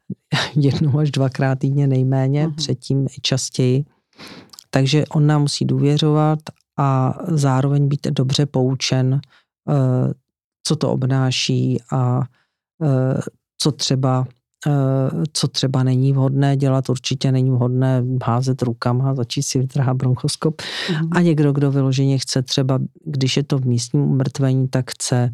jednou 0.55 0.99
až 0.99 1.11
dvakrát 1.11 1.59
týdně 1.59 1.87
nejméně, 1.87 2.47
mm. 2.47 2.55
předtím 2.55 3.07
i 3.07 3.21
častěji. 3.23 3.85
Takže 4.71 5.05
on 5.07 5.27
nám 5.27 5.41
musí 5.41 5.65
důvěřovat 5.65 6.39
a 6.77 7.19
zároveň 7.29 7.89
být 7.89 8.07
dobře 8.07 8.47
poučen, 8.47 9.21
co 10.67 10.77
to 10.77 10.93
obnáší 10.93 11.79
a 11.93 12.19
uh, 12.19 13.21
co 13.59 13.73
třeba 13.73 14.27
Eh, 14.67 15.25
co 15.33 15.49
třeba 15.49 15.83
není 15.83 16.13
vhodné 16.13 16.57
dělat, 16.57 16.89
určitě 16.89 17.33
není 17.33 17.51
vhodné 17.51 18.05
házet 18.25 18.63
rukama, 18.63 19.15
začít 19.15 19.43
si 19.43 19.59
vytrhat 19.59 19.97
bronchoskop. 19.97 20.63
Mm. 20.91 21.09
A 21.13 21.21
někdo, 21.21 21.53
kdo 21.53 21.71
vyloženě 21.71 22.19
chce 22.19 22.43
třeba, 22.43 22.79
když 23.05 23.37
je 23.37 23.43
to 23.43 23.59
v 23.59 23.65
místním 23.67 24.03
umrtvení, 24.03 24.69
tak 24.69 24.91
chce 24.91 25.31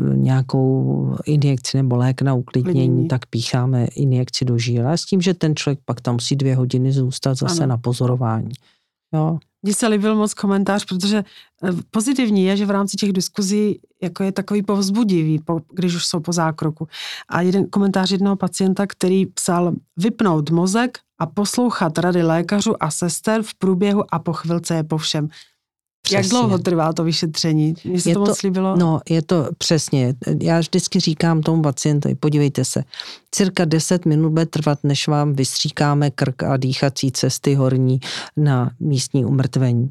eh, 0.00 0.16
nějakou 0.16 1.16
injekci 1.26 1.76
nebo 1.76 1.96
lék 1.96 2.22
na 2.22 2.34
uklidnění, 2.34 2.74
Klidnění. 2.74 3.08
tak 3.08 3.26
pícháme 3.26 3.84
injekci 3.84 4.44
do 4.44 4.58
žíla. 4.58 4.96
S 4.96 5.04
tím, 5.04 5.20
že 5.20 5.34
ten 5.34 5.56
člověk 5.56 5.78
pak 5.84 6.00
tam 6.00 6.14
musí 6.14 6.36
dvě 6.36 6.56
hodiny 6.56 6.92
zůstat 6.92 7.34
zase 7.34 7.62
ano. 7.62 7.70
na 7.70 7.76
pozorování. 7.76 8.52
Jo. 9.14 9.38
Mně 9.62 9.74
se 9.74 9.88
líbil 9.88 10.16
moc 10.16 10.34
komentář, 10.34 10.84
protože 10.84 11.18
eh, 11.18 11.70
pozitivní 11.90 12.44
je, 12.44 12.56
že 12.56 12.66
v 12.66 12.70
rámci 12.70 12.96
těch 12.96 13.12
diskuzí 13.12 13.80
jako 14.02 14.22
je 14.22 14.32
takový 14.32 14.62
povzbudivý, 14.62 15.40
když 15.72 15.94
už 15.94 16.06
jsou 16.06 16.20
po 16.20 16.32
zákroku. 16.32 16.88
A 17.28 17.40
jeden 17.40 17.66
komentář 17.66 18.10
jednoho 18.10 18.36
pacienta, 18.36 18.86
který 18.86 19.26
psal 19.26 19.72
vypnout 19.96 20.50
mozek 20.50 20.98
a 21.18 21.26
poslouchat 21.26 21.98
rady 21.98 22.22
lékařů 22.22 22.82
a 22.82 22.90
sester 22.90 23.42
v 23.42 23.54
průběhu 23.54 24.14
a 24.14 24.18
po 24.18 24.32
chvilce 24.32 24.74
je 24.74 24.84
po 24.84 24.98
všem. 24.98 25.28
Přesně. 26.08 26.36
Jak 26.36 26.42
dlouho 26.42 26.58
trvá 26.58 26.92
to 26.92 27.04
vyšetření? 27.04 27.74
Mně 27.84 28.00
se 28.00 28.10
je 28.10 28.14
to 28.14 28.20
moc 28.20 28.42
líbilo. 28.42 28.76
No, 28.76 29.00
je 29.10 29.22
to 29.22 29.48
přesně. 29.58 30.14
Já 30.42 30.58
vždycky 30.60 31.00
říkám 31.00 31.40
tomu 31.42 31.62
pacientovi, 31.62 32.14
podívejte 32.14 32.64
se, 32.64 32.84
cirka 33.30 33.64
10 33.64 34.06
minut 34.06 34.30
bude 34.30 34.46
trvat, 34.46 34.78
než 34.82 35.08
vám 35.08 35.32
vystříkáme 35.32 36.10
krk 36.10 36.42
a 36.42 36.56
dýchací 36.56 37.12
cesty 37.12 37.54
horní 37.54 38.00
na 38.36 38.70
místní 38.80 39.24
umrtvení. 39.24 39.90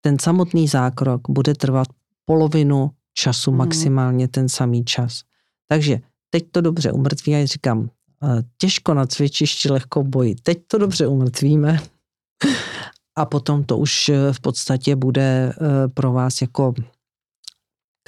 Ten 0.00 0.18
samotný 0.18 0.68
zákrok 0.68 1.20
bude 1.28 1.54
trvat 1.54 1.88
polovinu 2.24 2.90
času, 3.14 3.50
hmm. 3.50 3.58
maximálně 3.58 4.28
ten 4.28 4.48
samý 4.48 4.84
čas. 4.84 5.20
Takže 5.68 5.98
teď 6.30 6.44
to 6.50 6.60
dobře 6.60 6.92
umrtví 6.92 7.34
a 7.34 7.46
říkám, 7.46 7.90
eh, 8.22 8.42
těžko 8.58 8.94
na 8.94 9.06
cvičišti, 9.06 9.72
lehko 9.72 10.02
boji. 10.02 10.34
Teď 10.34 10.58
to 10.66 10.78
dobře 10.78 11.06
umrtvíme 11.06 11.80
a 13.16 13.24
potom 13.24 13.64
to 13.64 13.78
už 13.78 14.08
eh, 14.08 14.32
v 14.32 14.40
podstatě 14.40 14.96
bude 14.96 15.52
eh, 15.52 15.88
pro 15.88 16.12
vás 16.12 16.40
jako 16.40 16.74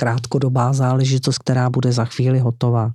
krátkodobá 0.01 0.73
záležitost, 0.73 1.39
která 1.39 1.71
bude 1.71 1.93
za 1.93 2.05
chvíli 2.05 2.39
hotová. 2.39 2.93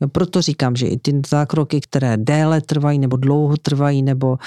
Jo, 0.00 0.08
proto 0.08 0.42
říkám, 0.42 0.76
že 0.76 0.86
i 0.86 0.98
ty 0.98 1.22
zákroky, 1.28 1.80
které 1.80 2.16
déle 2.16 2.60
trvají 2.60 2.98
nebo 2.98 3.16
dlouho 3.16 3.56
trvají 3.56 4.02
nebo 4.02 4.30
uh, 4.30 4.38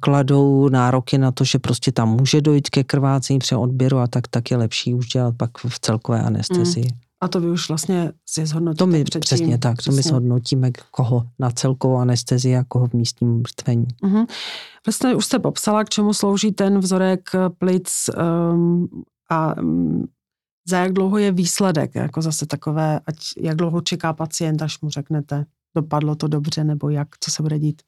kladou 0.00 0.68
nároky 0.68 1.18
na 1.18 1.32
to, 1.32 1.44
že 1.44 1.58
prostě 1.58 1.92
tam 1.92 2.08
může 2.08 2.40
dojít 2.40 2.70
ke 2.70 2.84
krvácení 2.84 3.38
při 3.38 3.54
odběru 3.54 3.98
a 3.98 4.06
tak, 4.06 4.28
tak 4.28 4.50
je 4.50 4.56
lepší 4.56 4.94
už 4.94 5.08
dělat 5.08 5.34
pak 5.36 5.50
v 5.58 5.80
celkové 5.80 6.22
anestezii. 6.22 6.84
Mm. 6.84 7.07
A 7.20 7.28
to 7.28 7.40
vy 7.40 7.50
už 7.50 7.68
vlastně 7.68 8.12
si 8.26 8.46
zhodnotíte 8.46 8.78
To 8.78 8.86
my 8.86 9.04
předtím. 9.04 9.20
přesně 9.20 9.58
tak, 9.58 9.82
to 9.82 9.92
my 9.92 10.02
zhodnotíme 10.02 10.70
koho 10.90 11.26
na 11.38 11.50
celkovou 11.50 11.96
anestezii 11.96 12.56
a 12.56 12.64
koho 12.64 12.86
v 12.86 12.92
místním 12.92 13.38
mrtvení. 13.38 13.86
Mm-hmm. 14.02 14.26
Vlastně 14.86 15.14
už 15.14 15.24
jste 15.24 15.38
popsala, 15.38 15.84
k 15.84 15.88
čemu 15.88 16.14
slouží 16.14 16.52
ten 16.52 16.78
vzorek 16.78 17.30
plic 17.58 18.10
um, 18.52 18.88
a 19.30 19.60
um, 19.60 20.08
za 20.68 20.78
jak 20.78 20.92
dlouho 20.92 21.18
je 21.18 21.32
výsledek, 21.32 21.94
jako 21.94 22.22
zase 22.22 22.46
takové, 22.46 23.00
ať 23.06 23.16
jak 23.40 23.56
dlouho 23.56 23.80
čeká 23.80 24.12
pacient, 24.12 24.62
až 24.62 24.80
mu 24.80 24.90
řeknete, 24.90 25.46
dopadlo 25.76 26.14
to 26.14 26.28
dobře, 26.28 26.64
nebo 26.64 26.90
jak, 26.90 27.08
co 27.20 27.30
se 27.30 27.42
bude 27.42 27.58
dít? 27.58 27.82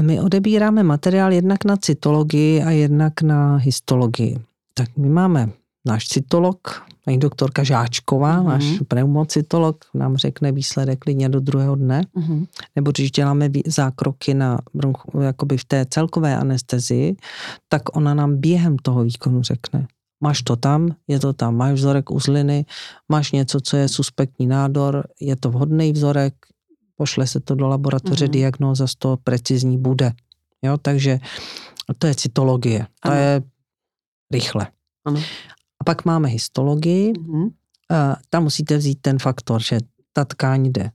My 0.00 0.20
odebíráme 0.20 0.82
materiál 0.82 1.32
jednak 1.32 1.64
na 1.64 1.76
cytologii 1.76 2.62
a 2.62 2.70
jednak 2.70 3.22
na 3.22 3.56
histologii. 3.56 4.40
Tak 4.74 4.96
my 4.96 5.08
máme 5.08 5.50
náš 5.86 6.08
cytolog, 6.08 6.86
paní 7.04 7.18
doktorka 7.18 7.64
Žáčková, 7.64 8.38
mm-hmm. 8.38 8.46
náš 8.46 8.64
pneumocytolog, 8.88 9.84
nám 9.94 10.16
řekne 10.16 10.52
výsledek 10.52 10.98
klidně 10.98 11.28
do 11.28 11.40
druhého 11.40 11.74
dne. 11.74 12.02
Mm-hmm. 12.16 12.46
Nebo 12.76 12.90
když 12.90 13.10
děláme 13.10 13.50
zákroky 13.66 14.34
na 14.34 14.58
bronchu, 14.74 15.20
jakoby 15.20 15.56
v 15.56 15.64
té 15.64 15.86
celkové 15.90 16.36
anestezii, 16.36 17.16
tak 17.68 17.96
ona 17.96 18.14
nám 18.14 18.36
během 18.36 18.76
toho 18.76 19.04
výkonu 19.04 19.42
řekne, 19.42 19.86
máš 20.20 20.42
to 20.42 20.56
tam, 20.56 20.94
je 21.08 21.20
to 21.20 21.32
tam, 21.32 21.56
máš 21.56 21.72
vzorek 21.72 22.10
uzliny, 22.10 22.64
máš 23.08 23.32
něco, 23.32 23.60
co 23.60 23.76
je 23.76 23.88
suspektní 23.88 24.46
nádor, 24.46 25.06
je 25.20 25.36
to 25.36 25.50
vhodný 25.50 25.92
vzorek, 25.92 26.34
pošle 26.96 27.26
se 27.26 27.40
to 27.40 27.54
do 27.54 27.68
laboratoře, 27.68 28.26
mm-hmm. 28.26 28.30
diagnóza 28.30 28.86
z 28.86 28.94
toho 28.94 29.16
precizní 29.16 29.78
bude. 29.78 30.12
Jo, 30.62 30.78
takže 30.78 31.18
to 31.98 32.06
je 32.06 32.14
cytologie, 32.14 32.86
to 33.02 33.10
ano. 33.10 33.16
je 33.16 33.42
rychle. 34.32 34.66
Ano. 35.04 35.20
A 35.82 35.84
pak 35.84 36.04
máme 36.04 36.28
histologii, 36.28 37.12
mm-hmm. 37.12 37.50
tam 38.30 38.42
musíte 38.42 38.76
vzít 38.76 38.98
ten 39.00 39.18
faktor, 39.18 39.62
že 39.62 39.78
ta 40.12 40.24
tkáň 40.24 40.66
jde 40.66 40.90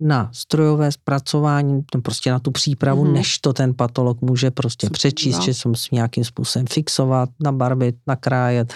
na 0.00 0.30
strojové 0.32 0.92
zpracování, 0.92 1.82
prostě 2.02 2.30
na 2.30 2.38
tu 2.38 2.50
přípravu, 2.50 3.04
mm-hmm. 3.04 3.12
než 3.12 3.38
to 3.38 3.52
ten 3.52 3.74
patolog 3.74 4.20
může 4.20 4.50
prostě 4.50 4.90
přečíst, 4.90 5.38
no. 5.38 5.44
že 5.44 5.54
se 5.54 5.68
musí 5.68 5.88
nějakým 5.92 6.24
způsobem 6.24 6.66
fixovat, 6.66 7.28
nabarvit, 7.44 7.96
nakrájet, 8.06 8.74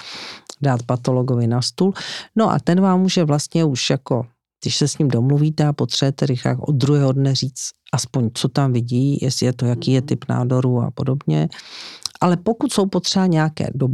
dát 0.63 0.83
patologovi 0.83 1.47
na 1.47 1.63
stůl. 1.63 1.93
No 2.37 2.51
a 2.51 2.59
ten 2.59 2.81
vám 2.81 3.01
může 3.01 3.25
vlastně 3.25 3.65
už 3.65 3.91
jako, 3.91 4.27
když 4.63 4.77
se 4.77 4.89
s 4.89 4.99
ním 4.99 5.09
domluvíte 5.09 5.67
a 5.67 5.73
potřebujete 5.73 6.27
rychle 6.27 6.57
od 6.61 6.75
druhého 6.75 7.13
dne 7.13 7.35
říct 7.35 7.71
aspoň, 7.93 8.31
co 8.35 8.49
tam 8.49 8.73
vidí, 8.73 9.19
jestli 9.23 9.47
je 9.47 9.53
to, 9.53 9.67
jaký 9.67 9.93
je 9.93 10.01
mhm. 10.01 10.07
typ 10.07 10.25
nádoru 10.29 10.83
a 10.83 10.91
podobně, 10.91 11.49
ale 12.21 12.37
pokud 12.37 12.73
jsou 12.73 12.87
potřeba 12.87 13.27
nějaké 13.27 13.71
do, 13.75 13.89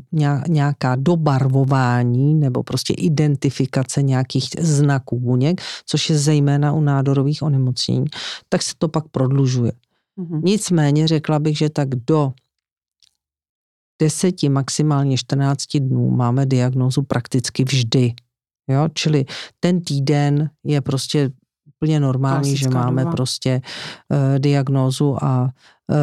nějaká 0.49 0.97
dobarvování 0.97 2.35
nebo 2.35 2.63
prostě 2.63 2.95
identifikace 2.95 4.03
nějakých 4.03 4.49
znaků 4.59 5.21
buněk, 5.21 5.61
což 5.87 6.11
je 6.11 6.19
zejména 6.19 6.73
u 6.73 6.81
nádorových 6.81 7.43
onemocnění, 7.43 8.07
tak 8.49 8.63
se 8.63 8.73
to 8.79 8.89
pak 8.89 9.09
prodlužuje. 9.09 9.73
Mm-hmm. 10.19 10.41
Nicméně 10.45 11.09
řekla 11.09 11.39
bych, 11.39 11.59
že 11.59 11.71
tak 11.71 11.89
do 11.89 12.33
10, 14.03 14.43
maximálně 14.43 15.17
14 15.17 15.77
dnů 15.79 16.11
máme 16.11 16.47
diagnózu 16.47 17.03
prakticky 17.03 17.65
vždy. 17.65 18.15
Jo? 18.69 18.89
Čili 18.95 19.25
ten 19.61 19.81
týden 19.81 20.51
je 20.65 20.81
prostě 20.81 21.31
úplně 21.83 22.01
normální, 22.01 22.51
Klasická 22.51 22.71
že 22.71 22.75
máme 22.75 23.03
doba. 23.03 23.13
prostě 23.13 23.61
uh, 24.09 24.39
diagnózu 24.39 25.25
a 25.25 25.43
uh, 25.43 25.99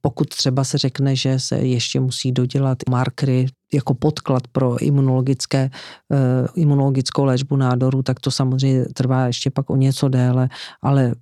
pokud 0.00 0.28
třeba 0.28 0.64
se 0.64 0.78
řekne, 0.78 1.16
že 1.16 1.38
se 1.38 1.56
ještě 1.58 2.00
musí 2.00 2.32
dodělat 2.32 2.78
markery 2.90 3.46
jako 3.74 3.94
podklad 3.94 4.42
pro 4.52 4.76
imunologické, 4.82 5.70
uh, 6.12 6.48
imunologickou 6.54 7.24
léčbu 7.24 7.56
nádoru, 7.56 8.02
tak 8.02 8.20
to 8.20 8.30
samozřejmě 8.30 8.84
trvá 8.94 9.26
ještě 9.26 9.50
pak 9.50 9.70
o 9.70 9.76
něco 9.76 10.08
déle, 10.08 10.48
ale 10.82 11.14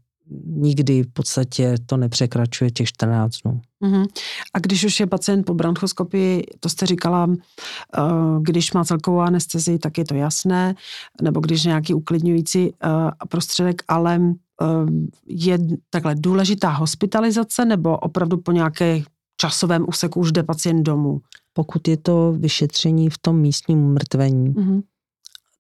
nikdy 0.47 1.03
v 1.03 1.13
podstatě 1.13 1.75
to 1.87 1.97
nepřekračuje 1.97 2.71
těch 2.71 2.89
14 2.89 3.37
dnů. 3.45 3.61
Uh-huh. 3.83 4.07
A 4.55 4.59
když 4.59 4.85
už 4.85 5.01
je 5.01 5.07
pacient 5.07 5.45
po 5.45 5.55
bronchoskopii, 5.55 6.47
to 6.61 6.69
jste 6.69 6.87
říkala, 6.87 7.25
uh, 7.27 8.43
když 8.43 8.73
má 8.73 8.85
celkovou 8.85 9.21
anestezii, 9.21 9.79
tak 9.79 9.99
je 9.99 10.05
to 10.05 10.15
jasné, 10.15 10.75
nebo 11.23 11.41
když 11.41 11.65
nějaký 11.65 11.95
uklidňující 11.95 12.71
uh, 12.71 13.11
prostředek, 13.29 13.83
ale 13.89 14.19
uh, 14.19 14.89
je 15.27 15.59
takhle 15.91 16.15
důležitá 16.15 16.71
hospitalizace 16.71 17.65
nebo 17.65 17.99
opravdu 17.99 18.37
po 18.37 18.53
nějaké 18.53 19.03
časovém 19.37 19.85
úseku 19.89 20.21
už 20.21 20.33
jde 20.33 20.43
pacient 20.43 20.83
domů? 20.83 21.21
Pokud 21.53 21.89
je 21.89 21.97
to 21.97 22.33
vyšetření 22.39 23.11
v 23.11 23.19
tom 23.19 23.41
místním 23.41 23.93
mrtvení, 23.93 24.55
uh-huh. 24.55 24.83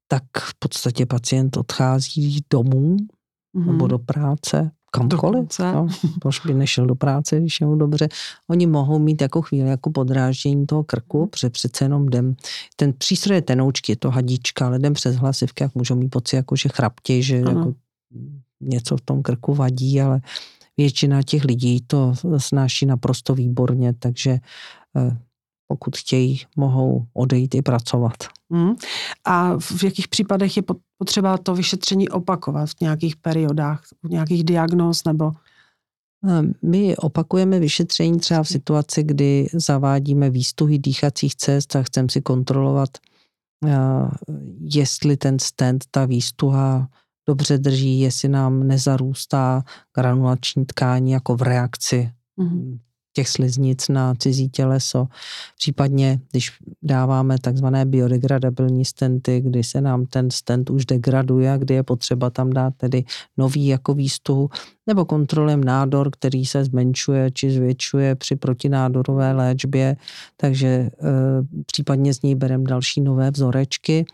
tak 0.09 0.23
v 0.38 0.55
podstatě 0.59 1.07
pacient 1.07 1.57
odchází 1.57 2.41
domů 2.51 2.97
mm-hmm. 3.55 3.67
nebo 3.67 3.87
do 3.87 3.99
práce, 3.99 4.71
kamkoliv. 4.90 5.49
No, 5.61 5.87
proč 6.21 6.47
by 6.47 6.55
nešel 6.55 6.87
do 6.87 6.95
práce, 6.95 7.40
když 7.40 7.61
je 7.61 7.67
mu 7.67 7.77
dobře. 7.77 8.09
Oni 8.51 8.67
mohou 8.67 8.99
mít 8.99 9.23
jako 9.23 9.43
chvíli 9.43 9.69
jako 9.69 9.90
podráždění 9.90 10.67
toho 10.67 10.85
krku, 10.85 11.21
mhm. 11.21 11.29
protože 11.29 11.51
přece 11.51 11.85
jenom 11.85 12.07
jdem, 12.07 12.35
ten 12.77 12.93
přístroj 12.93 13.37
je 13.37 13.43
tenoučky, 13.43 13.93
je 13.93 13.97
to 13.97 14.11
hadička, 14.11 14.67
ale 14.67 14.77
jdem 14.77 14.93
přes 14.93 15.17
hlasivky, 15.17 15.64
jak 15.64 15.75
můžou 15.75 15.95
mít 15.95 16.09
pocit, 16.09 16.37
jako 16.37 16.57
že 16.57 16.69
chraptě, 16.69 17.23
že 17.23 17.37
jako 17.37 17.75
něco 18.61 18.97
v 18.97 19.01
tom 19.01 19.23
krku 19.23 19.55
vadí, 19.55 20.01
ale 20.01 20.21
většina 20.77 21.23
těch 21.23 21.45
lidí 21.45 21.81
to 21.87 22.14
snáší 22.37 22.87
naprosto 22.87 23.35
výborně, 23.35 23.93
takže 23.99 24.38
eh, 24.97 25.19
pokud 25.69 25.97
chtějí, 25.97 26.40
mohou 26.57 27.07
odejít 27.14 27.55
i 27.55 27.62
pracovat. 27.62 28.14
Hmm. 28.51 28.75
A 29.25 29.59
v 29.59 29.85
jakých 29.85 30.09
případech 30.09 30.57
je 30.57 30.62
potřeba 31.05 31.38
to 31.38 31.55
vyšetření 31.55 32.09
opakovat 32.09 32.71
v 32.71 32.81
nějakých 32.81 33.17
periodách, 33.17 33.83
v 34.03 34.09
nějakých 34.09 34.45
diagnóz 34.45 35.05
nebo? 35.05 35.33
Ehm, 36.25 36.53
my 36.62 36.97
opakujeme 36.97 37.61
vyšetření 37.61 38.19
třeba 38.19 38.43
v 38.43 38.49
situaci, 38.49 39.03
kdy 39.03 39.49
zavádíme 39.53 40.31
výstuhy 40.31 40.79
dýchacích 40.79 41.37
cest 41.37 41.77
a 41.77 41.83
chceme 41.83 42.09
si 42.09 42.23
kontrolovat, 42.23 42.88
eh, 43.67 43.77
jestli 44.61 45.17
ten 45.17 45.38
stent, 45.38 45.85
ta 45.90 46.07
výstuha 46.07 46.88
dobře 47.29 47.59
drží, 47.59 48.01
jestli 48.01 48.29
nám 48.29 48.67
nezarůstá 48.67 49.64
granulační 49.97 50.67
tkání 50.67 51.12
jako 51.12 51.37
v 51.37 51.43
reakci 51.43 52.12
mm-hmm 52.38 52.79
těch 53.14 53.29
sliznic 53.29 53.88
na 53.88 54.14
cizí 54.14 54.48
těleso. 54.48 55.07
Případně, 55.59 56.20
když 56.31 56.53
dáváme 56.83 57.37
takzvané 57.38 57.85
biodegradabilní 57.85 58.85
stenty, 58.85 59.40
kdy 59.40 59.64
se 59.64 59.81
nám 59.81 60.07
ten 60.07 60.31
stent 60.31 60.70
už 60.70 60.87
degraduje 60.87 61.55
kdy 61.59 61.74
je 61.74 61.83
potřeba 61.83 62.31
tam 62.31 62.53
dát 62.53 62.74
tedy 62.77 63.05
nový 63.37 63.66
jako 63.66 63.94
výstuh, 63.94 64.50
nebo 64.87 65.05
kontrolem 65.05 65.64
nádor, 65.64 66.11
který 66.11 66.46
se 66.46 66.64
zmenšuje 66.64 67.31
či 67.31 67.50
zvětšuje 67.50 68.14
při 68.14 68.37
protinádorové 68.37 69.33
léčbě, 69.33 69.96
takže 70.37 70.68
e, 70.68 70.90
případně 71.66 72.14
z 72.14 72.22
něj 72.22 72.35
bereme 72.35 72.64
další 72.64 73.00
nové 73.00 73.31
vzorečky. 73.31 74.05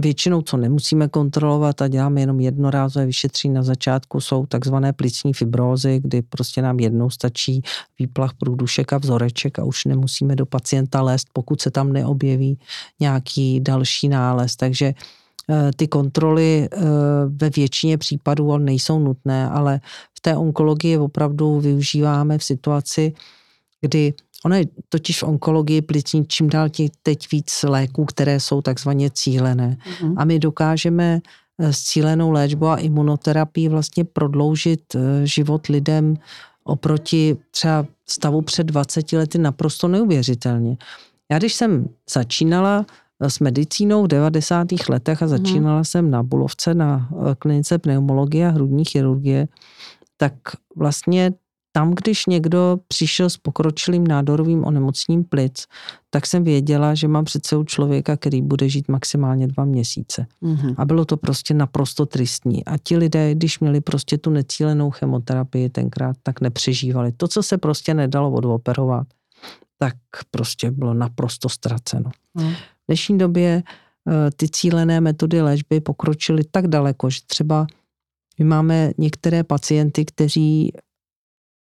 Většinou, 0.00 0.42
co 0.42 0.56
nemusíme 0.56 1.08
kontrolovat 1.08 1.82
a 1.82 1.88
děláme 1.88 2.20
jenom 2.20 2.40
jednorázové 2.40 3.06
vyšetření 3.06 3.54
na 3.54 3.62
začátku, 3.62 4.20
jsou 4.20 4.46
takzvané 4.46 4.92
plicní 4.92 5.32
fibrózy, 5.32 6.00
kdy 6.02 6.22
prostě 6.22 6.62
nám 6.62 6.80
jednou 6.80 7.10
stačí 7.10 7.62
výplach 7.98 8.34
průdušek 8.38 8.92
a 8.92 8.98
vzoreček 8.98 9.58
a 9.58 9.64
už 9.64 9.84
nemusíme 9.84 10.36
do 10.36 10.46
pacienta 10.46 11.02
lézt, 11.02 11.28
pokud 11.32 11.60
se 11.60 11.70
tam 11.70 11.92
neobjeví 11.92 12.58
nějaký 13.00 13.60
další 13.60 14.08
nález. 14.08 14.56
Takže 14.56 14.94
eh, 15.50 15.70
ty 15.76 15.88
kontroly 15.88 16.68
eh, 16.72 16.78
ve 17.28 17.50
většině 17.50 17.98
případů 17.98 18.58
nejsou 18.58 18.98
nutné, 18.98 19.50
ale 19.50 19.80
v 20.14 20.20
té 20.20 20.36
onkologii 20.36 20.98
opravdu 20.98 21.60
využíváme 21.60 22.38
v 22.38 22.44
situaci, 22.44 23.12
kdy 23.80 24.14
Ono 24.44 24.56
je 24.56 24.64
totiž 24.88 25.22
v 25.22 25.22
onkologii 25.22 25.82
plicní 25.82 26.26
čím 26.26 26.48
dál 26.48 26.68
těch 26.68 26.90
teď 27.02 27.32
víc 27.32 27.62
léků, 27.62 28.04
které 28.04 28.40
jsou 28.40 28.62
takzvaně 28.62 29.10
cílené. 29.10 29.76
Mm-hmm. 29.76 30.14
A 30.16 30.24
my 30.24 30.38
dokážeme 30.38 31.20
eh, 31.58 31.72
s 31.72 31.82
cílenou 31.82 32.30
léčbou 32.30 32.66
a 32.66 32.76
imunoterapii 32.76 33.68
vlastně 33.68 34.04
prodloužit 34.04 34.94
eh, 34.94 35.26
život 35.26 35.66
lidem 35.66 36.16
oproti 36.64 37.36
třeba 37.50 37.86
stavu 38.08 38.42
před 38.42 38.64
20 38.64 39.12
lety 39.12 39.38
naprosto 39.38 39.88
neuvěřitelně. 39.88 40.76
Já 41.30 41.38
když 41.38 41.54
jsem 41.54 41.88
začínala 42.10 42.86
eh, 43.20 43.30
s 43.30 43.38
medicínou 43.38 44.04
v 44.04 44.08
90. 44.08 44.68
letech 44.88 45.22
a 45.22 45.26
mhm. 45.26 45.36
začínala 45.36 45.78
mm. 45.78 45.84
jsem 45.84 46.10
na 46.10 46.22
Bulovce 46.22 46.74
na 46.74 47.08
klinice 47.38 47.78
pneumologie 47.78 48.46
a 48.46 48.50
hrudní 48.50 48.84
chirurgie, 48.84 49.48
tak 50.16 50.32
vlastně 50.76 51.32
tam, 51.76 51.94
když 51.94 52.26
někdo 52.26 52.78
přišel 52.88 53.30
s 53.30 53.36
pokročilým 53.36 54.06
nádorovým 54.06 54.64
onemocněním 54.64 55.24
plic, 55.24 55.66
tak 56.10 56.26
jsem 56.26 56.44
věděla, 56.44 56.94
že 56.94 57.08
mám 57.08 57.24
před 57.24 57.46
sebou 57.46 57.64
člověka, 57.64 58.16
který 58.16 58.42
bude 58.42 58.68
žít 58.68 58.88
maximálně 58.88 59.46
dva 59.46 59.64
měsíce. 59.64 60.26
Mm-hmm. 60.42 60.74
A 60.78 60.84
bylo 60.84 61.04
to 61.04 61.16
prostě 61.16 61.54
naprosto 61.54 62.06
tristní. 62.06 62.64
A 62.64 62.78
ti 62.78 62.96
lidé, 62.96 63.34
když 63.34 63.60
měli 63.60 63.80
prostě 63.80 64.18
tu 64.18 64.30
necílenou 64.30 64.90
chemoterapii 64.90 65.68
tenkrát, 65.68 66.16
tak 66.22 66.40
nepřežívali. 66.40 67.12
To, 67.12 67.28
co 67.28 67.42
se 67.42 67.58
prostě 67.58 67.94
nedalo 67.94 68.30
odoperovat, 68.32 69.06
tak 69.78 69.94
prostě 70.30 70.70
bylo 70.70 70.94
naprosto 70.94 71.48
ztraceno. 71.48 72.10
Mm. 72.34 72.52
V 72.52 72.86
dnešní 72.88 73.18
době 73.18 73.62
ty 74.36 74.48
cílené 74.48 75.00
metody 75.00 75.42
léčby 75.42 75.80
pokročily 75.80 76.44
tak 76.50 76.68
daleko, 76.68 77.10
že 77.10 77.20
třeba 77.26 77.66
my 78.38 78.44
máme 78.44 78.90
některé 78.98 79.44
pacienty, 79.44 80.04
kteří 80.04 80.72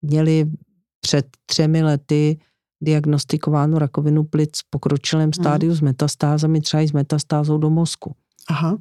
měli 0.02 0.50
před 1.00 1.26
třemi 1.46 1.82
lety 1.82 2.38
diagnostikováno 2.82 3.78
rakovinu 3.78 4.24
plic 4.24 4.50
v 4.58 4.70
pokročilém 4.70 5.28
mhm. 5.28 5.32
stádiu 5.32 5.70
hmm. 5.70 5.78
s 5.78 5.80
metastázami, 5.80 6.60
třeba 6.60 6.82
i 6.82 6.88
s 6.88 6.92
metastázou 6.92 7.58
do 7.58 7.70
mozku. 7.70 8.14
Aha. 8.48 8.78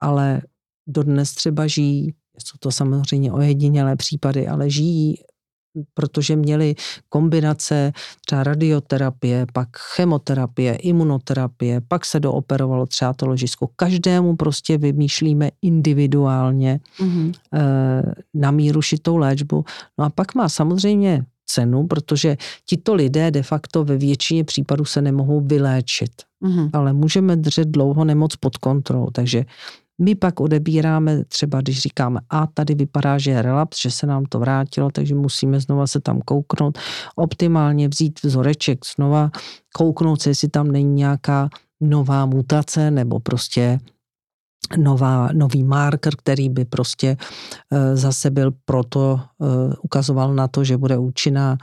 Ale 0.00 0.42
dodnes 0.88 1.32
třeba 1.32 1.66
žijí, 1.66 2.14
jsou 2.38 2.56
to 2.60 2.70
samozřejmě 2.70 3.32
ojedinělé 3.32 3.96
případy, 3.96 4.48
ale 4.48 4.70
žijí 4.70 5.16
protože 5.94 6.36
měli 6.36 6.74
kombinace 7.08 7.92
třeba 8.26 8.42
radioterapie, 8.42 9.46
pak 9.52 9.68
chemoterapie, 9.76 10.74
imunoterapie, 10.74 11.80
pak 11.88 12.04
se 12.04 12.20
dooperovalo 12.20 12.86
třeba 12.86 13.12
to 13.12 13.26
ložisko. 13.26 13.68
Každému 13.76 14.36
prostě 14.36 14.78
vymýšlíme 14.78 15.50
individuálně 15.62 16.80
mm-hmm. 17.00 17.32
na 18.34 18.50
míru 18.50 18.82
šitou 18.82 19.16
léčbu. 19.16 19.64
No 19.98 20.04
a 20.04 20.10
pak 20.10 20.34
má 20.34 20.48
samozřejmě 20.48 21.24
cenu, 21.46 21.86
protože 21.86 22.36
tito 22.64 22.94
lidé 22.94 23.30
de 23.30 23.42
facto 23.42 23.84
ve 23.84 23.96
většině 23.96 24.44
případů 24.44 24.84
se 24.84 25.02
nemohou 25.02 25.40
vyléčit. 25.40 26.10
Mm-hmm. 26.42 26.70
Ale 26.72 26.92
můžeme 26.92 27.36
držet 27.36 27.68
dlouho 27.68 28.04
nemoc 28.04 28.36
pod 28.36 28.56
kontrolou. 28.56 29.10
Takže 29.12 29.44
my 30.00 30.14
pak 30.14 30.40
odebíráme 30.40 31.24
třeba, 31.24 31.60
když 31.60 31.80
říkáme, 31.80 32.20
a 32.30 32.46
tady 32.46 32.74
vypadá, 32.74 33.18
že 33.18 33.30
je 33.30 33.42
relaps, 33.42 33.80
že 33.80 33.90
se 33.90 34.06
nám 34.06 34.24
to 34.24 34.38
vrátilo, 34.38 34.90
takže 34.90 35.14
musíme 35.14 35.60
znova 35.60 35.86
se 35.86 36.00
tam 36.00 36.20
kouknout, 36.20 36.78
optimálně 37.16 37.88
vzít 37.88 38.22
vzoreček 38.22 38.86
znova, 38.94 39.30
kouknout 39.74 40.22
se, 40.22 40.30
jestli 40.30 40.48
tam 40.48 40.70
není 40.70 40.94
nějaká 40.94 41.48
nová 41.80 42.26
mutace 42.26 42.90
nebo 42.90 43.20
prostě 43.20 43.78
nová, 44.76 45.28
nový 45.32 45.64
marker, 45.64 46.16
který 46.16 46.48
by 46.48 46.64
prostě 46.64 47.16
e, 47.72 47.96
zase 47.96 48.30
byl 48.30 48.52
proto, 48.64 49.20
e, 49.20 49.76
ukazoval 49.82 50.34
na 50.34 50.48
to, 50.48 50.64
že 50.64 50.76
bude 50.76 50.98
účinná 50.98 51.58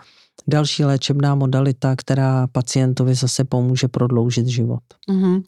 další 0.48 0.84
léčebná 0.86 1.36
modalita, 1.36 1.96
která 1.96 2.48
pacientovi 2.48 3.16
zase 3.16 3.44
pomůže 3.44 3.88
prodloužit 3.88 4.48
život. 4.48 4.84
Mm-hmm. 5.10 5.44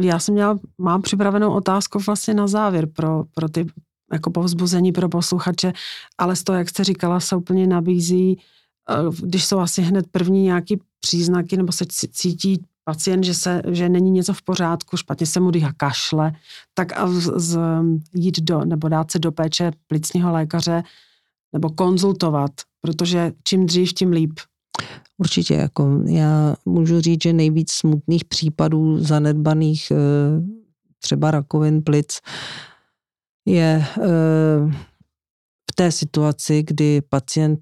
Já 0.00 0.18
jsem 0.18 0.34
měla, 0.34 0.58
mám 0.78 1.02
připravenou 1.02 1.52
otázku 1.52 1.98
vlastně 1.98 2.34
na 2.34 2.46
závěr 2.46 2.86
pro, 2.86 3.24
pro 3.34 3.48
ty 3.48 3.66
jako 4.12 4.30
povzbuzení 4.30 4.92
pro 4.92 5.08
posluchače, 5.08 5.72
ale 6.18 6.36
z 6.36 6.44
toho, 6.44 6.58
jak 6.58 6.68
jste 6.68 6.84
říkala, 6.84 7.20
se 7.20 7.36
úplně 7.36 7.66
nabízí, 7.66 8.38
eh, 8.90 8.94
když 9.22 9.44
jsou 9.44 9.58
asi 9.58 9.82
hned 9.82 10.06
první 10.10 10.42
nějaký 10.42 10.80
příznaky, 11.00 11.56
nebo 11.56 11.72
se 11.72 11.84
cítí 12.12 12.64
pacient, 12.84 13.24
že, 13.24 13.34
se, 13.34 13.62
že 13.70 13.88
není 13.88 14.10
něco 14.10 14.34
v 14.34 14.42
pořádku, 14.42 14.96
špatně 14.96 15.26
se 15.26 15.40
mu 15.40 15.50
dýchá 15.50 15.72
kašle, 15.76 16.32
tak 16.74 16.98
a 16.98 17.08
z, 17.08 17.32
z, 17.36 17.58
jít 18.14 18.40
do, 18.40 18.64
nebo 18.64 18.88
dát 18.88 19.10
se 19.10 19.18
do 19.18 19.32
péče 19.32 19.72
plicního 19.86 20.32
lékaře, 20.32 20.82
nebo 21.52 21.70
konzultovat, 21.70 22.50
protože 22.80 23.32
čím 23.44 23.66
dřív, 23.66 23.92
tím 23.92 24.10
líp. 24.10 24.40
Určitě, 25.18 25.54
jako 25.54 26.02
já 26.06 26.54
můžu 26.64 27.00
říct, 27.00 27.22
že 27.22 27.32
nejvíc 27.32 27.72
smutných 27.72 28.24
případů 28.24 28.98
zanedbaných 28.98 29.90
eh, 29.90 29.96
třeba 30.98 31.30
rakovin 31.30 31.82
plic 31.82 32.20
je 33.46 33.84
eh, 33.98 34.02
v 35.70 35.74
té 35.74 35.92
situaci, 35.92 36.62
kdy 36.62 37.00
pacient 37.00 37.60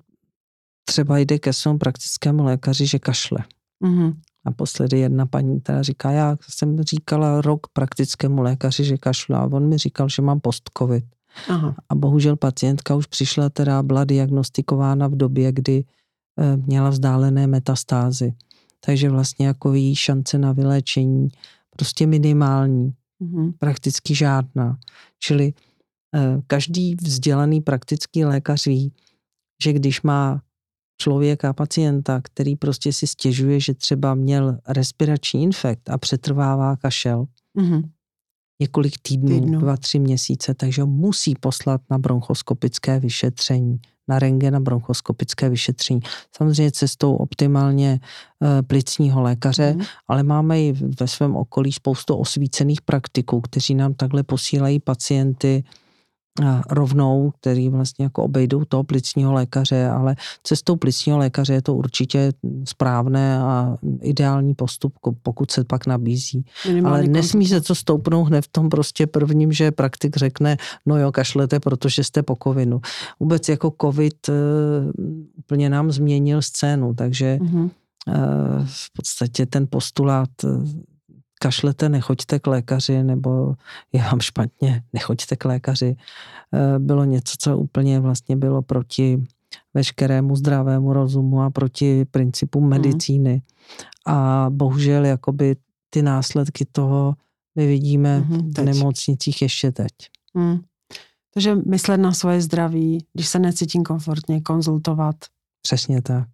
třeba 0.85 1.19
jde 1.19 1.39
ke 1.39 1.53
svému 1.53 1.79
praktickému 1.79 2.45
lékaři, 2.45 2.87
že 2.87 2.99
kašle. 2.99 3.39
Mm-hmm. 3.85 4.15
Naposledy 4.47 4.99
jedna 4.99 5.27
paní, 5.27 5.61
která 5.61 5.83
říká, 5.83 6.11
já 6.11 6.37
jsem 6.49 6.83
říkala 6.83 7.41
rok 7.41 7.67
praktickému 7.73 8.43
lékaři, 8.43 8.85
že 8.85 8.97
kašlu 8.97 9.35
a 9.35 9.45
on 9.45 9.69
mi 9.69 9.79
říkal, 9.79 10.09
že 10.09 10.23
mám 10.23 10.41
post-covid. 10.41 11.05
Aha. 11.49 11.75
A 11.89 11.95
bohužel 11.95 12.37
pacientka 12.37 12.95
už 12.95 13.07
přišla, 13.07 13.51
teda 13.51 13.83
byla 13.83 14.05
diagnostikována 14.05 15.09
v 15.09 15.17
době, 15.17 15.53
kdy 15.53 15.85
měla 16.57 16.91
vzdálené 16.91 17.47
metastázy. 17.47 18.35
Takže 18.81 19.11
vlastně 19.11 19.47
jako 19.47 19.75
její 19.75 19.97
šance 19.97 20.39
na 20.39 20.53
vyléčení 20.53 21.29
prostě 21.71 22.07
minimální, 22.07 22.95
mm-hmm. 23.23 23.53
prakticky 23.59 24.15
žádná. 24.15 24.79
Čili 25.19 25.53
eh, 26.15 26.43
každý 26.47 26.95
vzdělaný 26.95 27.61
praktický 27.61 28.25
lékař 28.25 28.67
ví, 28.67 28.93
že 29.63 29.73
když 29.73 30.03
má 30.03 30.43
člověka, 31.01 31.53
pacienta, 31.53 32.21
který 32.25 32.57
prostě 32.57 32.93
si 32.93 33.07
stěžuje, 33.07 33.61
že 33.61 33.75
třeba 33.75 34.15
měl 34.15 34.59
respirační 34.69 35.43
infekt 35.43 35.91
a 35.91 35.99
přetrvává 35.99 36.77
kašel, 36.77 37.27
mm-hmm. 37.59 37.83
Několik 38.61 38.95
týdnů, 39.03 39.41
Týdnu. 39.41 39.59
dva, 39.59 39.77
tři 39.77 39.99
měsíce, 39.99 40.55
takže 40.55 40.83
ho 40.83 40.89
musí 40.89 41.35
poslat 41.35 41.81
na 41.91 41.99
bronchoskopické 41.99 43.01
vyšetření 43.01 43.81
na 44.09 44.19
rengen 44.19 44.57
a 44.57 44.61
bronchoskopické 44.61 45.49
vyšetření. 45.49 46.01
Samozřejmě 46.37 46.71
cestou 46.71 47.15
optimálně 47.17 48.01
eh, 48.43 48.63
plicního 48.63 49.23
lékaře, 49.23 49.75
mm. 49.75 49.83
ale 50.09 50.23
máme 50.23 50.63
i 50.63 50.73
ve 51.01 51.09
svém 51.09 51.37
okolí 51.37 51.73
spoustu 51.73 52.17
osvícených 52.17 52.83
praktiků, 52.83 53.41
kteří 53.41 53.75
nám 53.75 53.95
takhle 53.95 54.23
posílají 54.23 54.81
pacienty 54.81 55.65
rovnou, 56.71 57.33
který 57.41 57.69
vlastně 57.69 58.05
jako 58.05 58.25
obejdou 58.25 58.65
toho 58.65 58.85
plicního 58.85 59.33
lékaře, 59.33 59.89
ale 59.89 60.17
cestou 60.43 60.77
plicního 60.77 61.19
lékaře 61.19 61.53
je 61.53 61.63
to 61.63 61.75
určitě 61.75 62.33
správné 62.65 63.39
a 63.39 63.77
ideální 64.03 64.55
postup, 64.55 64.95
pokud 65.23 65.51
se 65.51 65.65
pak 65.65 65.87
nabízí. 65.87 66.45
Minimální 66.67 67.09
ale 67.09 67.13
nesmí 67.13 67.47
se 67.47 67.61
to 67.61 67.75
stoupnout 67.75 68.25
hned 68.25 68.45
v 68.45 68.49
tom 68.49 68.69
prostě 68.69 69.07
prvním, 69.07 69.53
že 69.53 69.71
praktik 69.71 70.17
řekne, 70.17 70.57
no 70.87 70.99
jo, 70.99 71.13
kašlete, 71.13 71.61
protože 71.61 72.05
jste 72.05 72.23
po 72.23 72.37
covinu. 72.43 72.81
Vůbec 73.21 73.49
jako 73.49 73.75
covid 73.81 74.29
uh, 74.29 74.35
úplně 75.39 75.71
nám 75.71 75.93
změnil 75.93 76.43
scénu, 76.43 76.95
takže 76.95 77.39
mm-hmm. 77.41 77.71
v 78.65 78.93
podstatě 78.93 79.47
ten 79.47 79.67
postulát 79.71 80.31
uh, 80.45 80.65
kašlete, 81.41 81.89
nechoďte 81.89 82.39
k 82.39 82.47
lékaři, 82.47 83.03
nebo 83.03 83.55
je 83.93 84.03
vám 84.03 84.21
špatně, 84.21 84.83
nechoďte 84.93 85.37
k 85.37 85.45
lékaři, 85.45 85.97
eh, 86.55 86.79
bylo 86.79 87.05
něco, 87.05 87.35
co 87.39 87.59
úplně 87.59 88.01
vlastně 88.01 88.37
bylo 88.37 88.63
proti 88.63 89.25
veškerému 89.75 90.37
zdravému 90.37 90.93
rozumu 90.93 91.43
a 91.43 91.51
proti 91.51 92.05
principům 92.05 92.63
mhm. 92.63 92.71
medicíny. 92.71 93.35
Mm. 93.35 94.15
A 94.15 94.47
bohužel 94.51 95.05
jakoby 95.05 95.57
ty 95.91 96.03
následky 96.03 96.65
toho 96.73 97.15
my 97.57 97.67
vidíme 97.67 98.21
mm, 98.21 98.51
v 98.51 98.59
nemocnicích 98.59 99.43
ještě 99.43 99.73
teď. 99.73 99.93
Mm. 100.35 100.61
Takže 101.35 101.55
myslet 101.55 101.99
na 101.99 102.13
svoje 102.13 102.41
zdraví, 102.41 103.07
když 103.13 103.29
se 103.29 103.39
necítím 103.39 103.83
komfortně, 103.83 104.41
konzultovat. 104.41 105.17
Přesně 105.63 106.03
tak. 106.03 106.29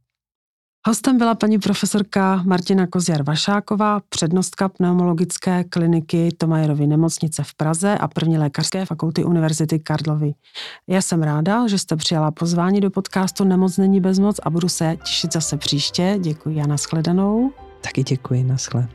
Hostem 0.86 1.18
byla 1.18 1.34
paní 1.34 1.58
profesorka 1.58 2.42
Martina 2.46 2.86
Kozjar-Vašáková, 2.86 4.00
přednostka 4.08 4.68
pneumologické 4.68 5.64
kliniky 5.64 6.28
Tomajerovy 6.38 6.86
nemocnice 6.86 7.42
v 7.44 7.54
Praze 7.54 7.98
a 7.98 8.08
první 8.08 8.38
lékařské 8.38 8.86
fakulty 8.86 9.24
Univerzity 9.24 9.78
Karlovy. 9.78 10.32
Já 10.88 11.02
jsem 11.02 11.22
ráda, 11.22 11.66
že 11.66 11.78
jste 11.78 11.96
přijala 11.96 12.30
pozvání 12.30 12.80
do 12.80 12.90
podcastu 12.90 13.44
Nemoc 13.44 13.78
není 13.78 14.00
bezmoc 14.00 14.40
a 14.42 14.50
budu 14.50 14.68
se 14.68 14.96
těšit 15.04 15.32
zase 15.32 15.56
příště. 15.56 16.16
Děkuji 16.20 16.60
a 16.62 16.66
nashledanou. 16.66 17.52
Taky 17.80 18.02
děkuji, 18.02 18.44
naschle. 18.44 18.88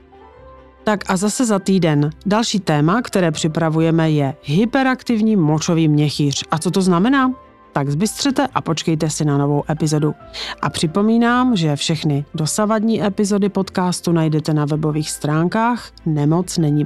Tak 0.84 1.10
a 1.10 1.18
zase 1.18 1.46
za 1.46 1.60
týden. 1.60 2.10
Další 2.26 2.60
téma, 2.60 3.02
které 3.02 3.32
připravujeme, 3.32 4.12
je 4.12 4.36
hyperaktivní 4.42 5.36
močový 5.36 5.88
měchýř. 5.88 6.44
A 6.52 6.58
co 6.58 6.72
to 6.72 6.82
znamená? 6.82 7.45
Tak 7.76 7.90
zbystřete 7.90 8.48
a 8.54 8.62
počkejte 8.62 9.10
si 9.10 9.26
na 9.26 9.38
novou 9.38 9.64
epizodu. 9.70 10.16
A 10.62 10.70
připomínám, 10.70 11.56
že 11.56 11.76
všechny 11.76 12.26
dosavadní 12.34 13.04
epizody 13.04 13.50
podcastu 13.50 14.12
najdete 14.12 14.54
na 14.54 14.66
webových 14.66 15.12
stránkách 15.12 15.92
nemoc 16.06 16.58
není 16.58 16.86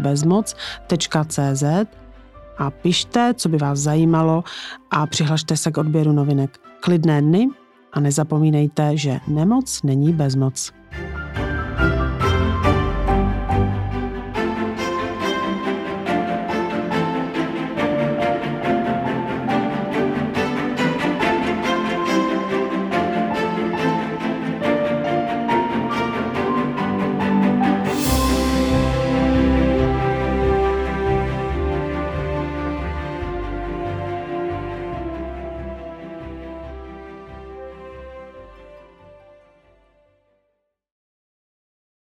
a 2.57 2.69
pište, 2.69 3.33
co 3.33 3.49
by 3.49 3.57
vás 3.57 3.79
zajímalo 3.79 4.43
a 4.91 5.07
přihlašte 5.07 5.57
se 5.57 5.71
k 5.71 5.77
odběru 5.77 6.11
novinek. 6.11 6.57
Klidné 6.79 7.21
dny 7.21 7.47
a 7.93 7.99
nezapomínejte, 7.99 8.97
že 8.97 9.19
nemoc 9.27 9.83
není 9.83 10.13
bezmoc. 10.13 10.78